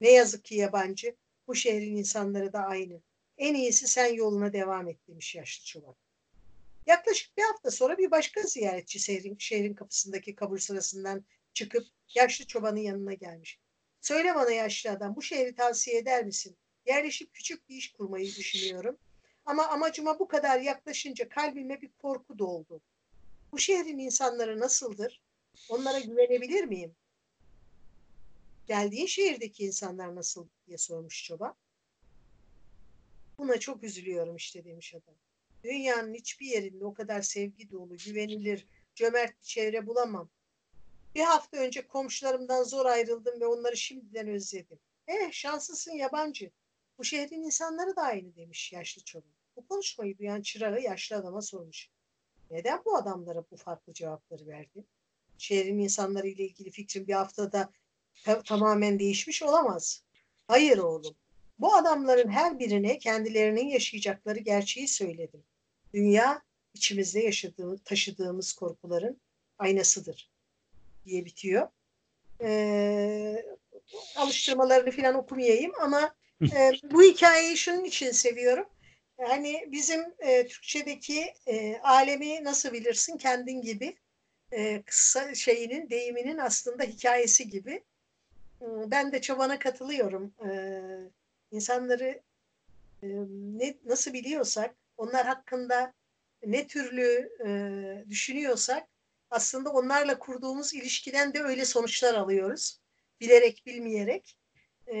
[0.00, 1.16] Ne yazık ki yabancı.
[1.46, 3.00] Bu şehrin insanları da aynı.
[3.38, 5.94] En iyisi sen yoluna devam et demiş yaşlı çoban.
[6.86, 12.80] Yaklaşık bir hafta sonra bir başka ziyaretçi şehrin, şehrin kapısındaki kabul sırasından çıkıp yaşlı çobanın
[12.80, 13.60] yanına gelmiş.
[14.00, 16.56] Söyle bana yaşlı adam bu şehri tavsiye eder misin?
[16.86, 18.98] Yerleşip küçük bir iş kurmayı düşünüyorum.
[19.46, 22.82] Ama amacıma bu kadar yaklaşınca kalbime bir korku doldu.
[23.52, 25.22] Bu şehrin insanları nasıldır?
[25.68, 26.96] Onlara güvenebilir miyim?
[28.66, 31.56] Geldiğin şehirdeki insanlar nasıl diye sormuş çoban.
[33.38, 35.14] Buna çok üzülüyorum işte demiş adam.
[35.64, 40.30] Dünyanın hiçbir yerinde o kadar sevgi dolu, güvenilir, cömert bir çevre bulamam.
[41.14, 44.78] Bir hafta önce komşularımdan zor ayrıldım ve onları şimdiden özledim.
[45.08, 46.50] Eh şanslısın yabancı.
[46.98, 49.30] Bu şehrin insanları da aynı demiş yaşlı çoban.
[49.56, 51.88] Bu konuşmayı duyan çırağı yaşlı adama sormuş.
[52.50, 54.84] Neden bu adamlara bu farklı cevapları verdi?
[55.38, 57.70] Şehrin insanları ile ilgili fikrin bir haftada
[58.24, 60.02] ta- tamamen değişmiş olamaz.
[60.48, 61.16] Hayır oğlum.
[61.58, 65.44] Bu adamların her birine kendilerinin yaşayacakları gerçeği söyledim.
[65.94, 66.42] Dünya
[66.74, 69.20] içimizde yaşadığımız, taşıdığımız korkuların
[69.58, 70.30] aynasıdır
[71.06, 71.68] diye bitiyor.
[72.40, 73.44] Ee,
[74.16, 78.66] alıştırmalarını falan okumayayım ama e, bu hikayeyi şunun için seviyorum.
[79.20, 83.96] Hani bizim e, Türkçedeki e, alemi nasıl bilirsin kendin gibi
[84.52, 87.82] e, kısa şeyinin deyiminin aslında hikayesi gibi.
[88.86, 90.34] Ben de çobana katılıyorum.
[90.46, 90.82] Ee,
[91.50, 92.22] insanları
[93.02, 93.06] e,
[93.58, 95.92] ne nasıl biliyorsak onlar hakkında
[96.46, 97.50] ne türlü e,
[98.10, 98.88] düşünüyorsak
[99.30, 102.80] aslında onlarla kurduğumuz ilişkiden de öyle sonuçlar alıyoruz.
[103.20, 104.38] Bilerek bilmeyerek.
[104.88, 104.96] E,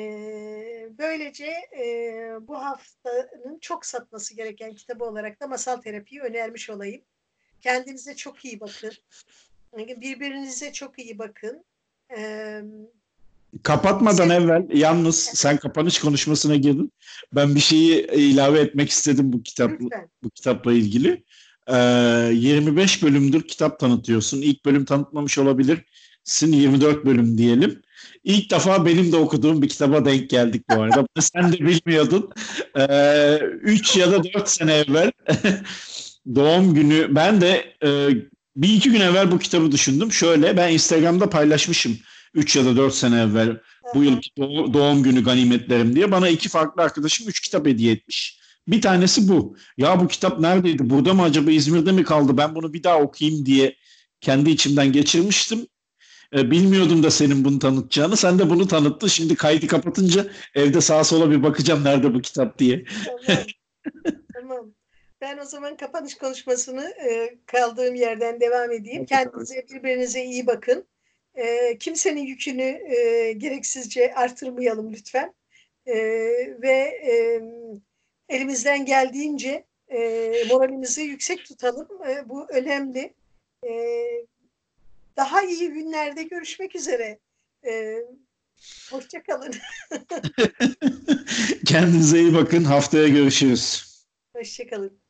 [0.98, 1.46] böylece
[1.78, 7.04] e, bu haftanın çok satması gereken kitabı olarak da Masal Terapiyi önermiş olayım.
[7.60, 8.92] Kendinize çok iyi bakın.
[9.76, 11.64] Birbirinize çok iyi bakın.
[12.16, 12.62] Ee,
[13.62, 16.92] Kapatmadan evvel yalnız sen kapanış konuşmasına girdin.
[17.32, 19.88] Ben bir şeyi ilave etmek istedim bu kitapla
[20.22, 21.24] bu kitapla ilgili.
[21.68, 24.42] Ee, 25 bölümdür kitap tanıtıyorsun.
[24.42, 26.52] İlk bölüm tanıtmamış olabilirsin.
[26.52, 27.82] 24 bölüm diyelim.
[28.24, 31.06] İlk defa benim de okuduğum bir kitaba denk geldik bu arada.
[31.20, 32.30] Sen de bilmiyordun.
[32.78, 35.12] Ee, 3 ya da 4 sene evvel
[36.34, 38.08] doğum günü ben de e,
[38.56, 40.12] bir iki gün evvel bu kitabı düşündüm.
[40.12, 41.98] Şöyle ben Instagram'da paylaşmışım
[42.34, 43.60] 3 ya da 4 sene evvel
[43.94, 44.20] bu yıl
[44.72, 46.12] doğum günü ganimetlerim diye.
[46.12, 48.40] Bana iki farklı arkadaşım 3 kitap hediye etmiş.
[48.68, 49.56] Bir tanesi bu.
[49.76, 50.90] Ya bu kitap neredeydi?
[50.90, 52.36] Burada mı acaba İzmir'de mi kaldı?
[52.36, 53.76] Ben bunu bir daha okuyayım diye
[54.20, 55.66] kendi içimden geçirmiştim.
[56.36, 58.16] E, bilmiyordum da senin bunu tanıtacağını.
[58.16, 59.08] Sen de bunu tanıttın.
[59.08, 62.84] Şimdi kaydı kapatınca evde sağa sola bir bakacağım nerede bu kitap diye.
[63.26, 63.42] Tamam.
[64.34, 64.74] tamam.
[65.20, 69.06] Ben o zaman kapanış konuşmasını e, kaldığım yerden devam edeyim.
[69.06, 70.84] Kendinize birbirinize iyi bakın.
[71.34, 72.62] E, kimsenin yükünü
[72.96, 75.34] e, gereksizce artırmayalım lütfen.
[75.86, 75.94] E,
[76.62, 76.70] ve
[77.06, 77.42] e,
[78.28, 81.88] elimizden geldiğince e, moralimizi yüksek tutalım.
[82.08, 83.14] E, bu önemli.
[83.68, 83.72] E,
[85.16, 87.18] daha iyi günlerde görüşmek üzere.
[87.66, 87.96] E,
[88.90, 89.54] Hoşçakalın.
[91.66, 92.64] Kendinize iyi bakın.
[92.64, 93.84] Haftaya görüşürüz.
[94.36, 95.03] Hoşçakalın.